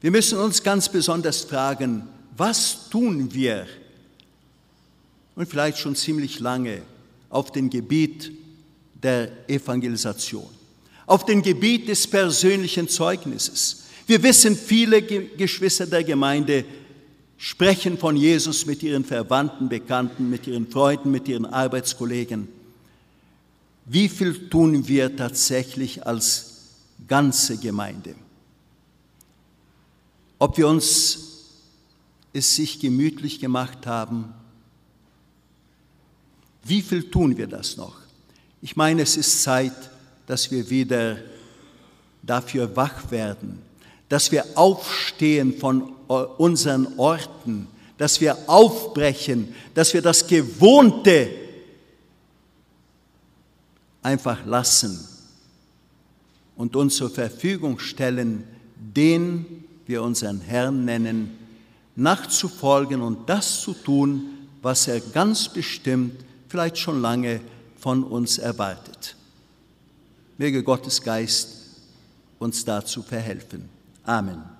Wir 0.00 0.10
müssen 0.10 0.38
uns 0.38 0.62
ganz 0.62 0.88
besonders 0.90 1.44
fragen, 1.44 2.06
was 2.36 2.90
tun 2.90 3.32
wir 3.32 3.66
und 5.34 5.48
vielleicht 5.48 5.78
schon 5.78 5.96
ziemlich 5.96 6.40
lange 6.40 6.82
auf 7.30 7.50
dem 7.52 7.70
Gebiet 7.70 8.32
der 9.02 9.48
Evangelisation, 9.48 10.48
auf 11.06 11.24
dem 11.24 11.42
Gebiet 11.42 11.88
des 11.88 12.06
persönlichen 12.06 12.88
Zeugnisses. 12.88 13.84
Wir 14.06 14.22
wissen, 14.22 14.56
viele 14.56 15.02
Geschwister 15.02 15.86
der 15.86 16.04
Gemeinde 16.04 16.64
sprechen 17.38 17.98
von 17.98 18.16
Jesus 18.16 18.66
mit 18.66 18.82
ihren 18.82 19.04
Verwandten, 19.04 19.68
Bekannten, 19.68 20.30
mit 20.30 20.46
ihren 20.46 20.68
Freunden, 20.68 21.10
mit 21.10 21.28
ihren 21.28 21.46
Arbeitskollegen. 21.46 22.48
Wie 23.84 24.08
viel 24.08 24.48
tun 24.48 24.88
wir 24.88 25.14
tatsächlich 25.14 26.06
als 26.06 26.56
ganze 27.06 27.56
Gemeinde? 27.56 28.14
Ob 30.38 30.56
wir 30.58 30.68
uns 30.68 31.22
es 32.32 32.56
sich 32.56 32.80
gemütlich 32.80 33.40
gemacht 33.40 33.86
haben, 33.86 34.34
wie 36.64 36.82
viel 36.82 37.10
tun 37.10 37.36
wir 37.36 37.46
das 37.46 37.76
noch? 37.76 37.96
Ich 38.60 38.76
meine, 38.76 39.02
es 39.02 39.16
ist 39.16 39.42
Zeit, 39.42 39.90
dass 40.26 40.50
wir 40.50 40.68
wieder 40.68 41.18
dafür 42.22 42.74
wach 42.76 43.10
werden, 43.10 43.62
dass 44.08 44.30
wir 44.32 44.44
aufstehen 44.54 45.58
von 45.58 45.92
unseren 46.38 46.98
Orten, 46.98 47.68
dass 47.98 48.20
wir 48.20 48.36
aufbrechen, 48.46 49.54
dass 49.74 49.94
wir 49.94 50.02
das 50.02 50.26
Gewohnte 50.26 51.30
einfach 54.02 54.44
lassen 54.46 55.08
und 56.56 56.76
uns 56.76 56.96
zur 56.96 57.10
Verfügung 57.10 57.78
stellen, 57.78 58.44
den 58.76 59.64
wir 59.86 60.02
unseren 60.02 60.40
Herrn 60.40 60.84
nennen, 60.84 61.38
nachzufolgen 61.96 63.00
und 63.00 63.28
das 63.28 63.60
zu 63.60 63.72
tun, 63.72 64.26
was 64.62 64.88
er 64.88 65.00
ganz 65.00 65.48
bestimmt, 65.48 66.24
vielleicht 66.48 66.78
schon 66.78 67.00
lange 67.00 67.40
von 67.78 68.04
uns 68.04 68.38
erwartet. 68.38 69.16
Möge 70.38 70.62
Gottes 70.62 71.02
Geist 71.02 71.48
uns 72.38 72.64
dazu 72.64 73.02
verhelfen. 73.02 73.68
Amen. 74.04 74.55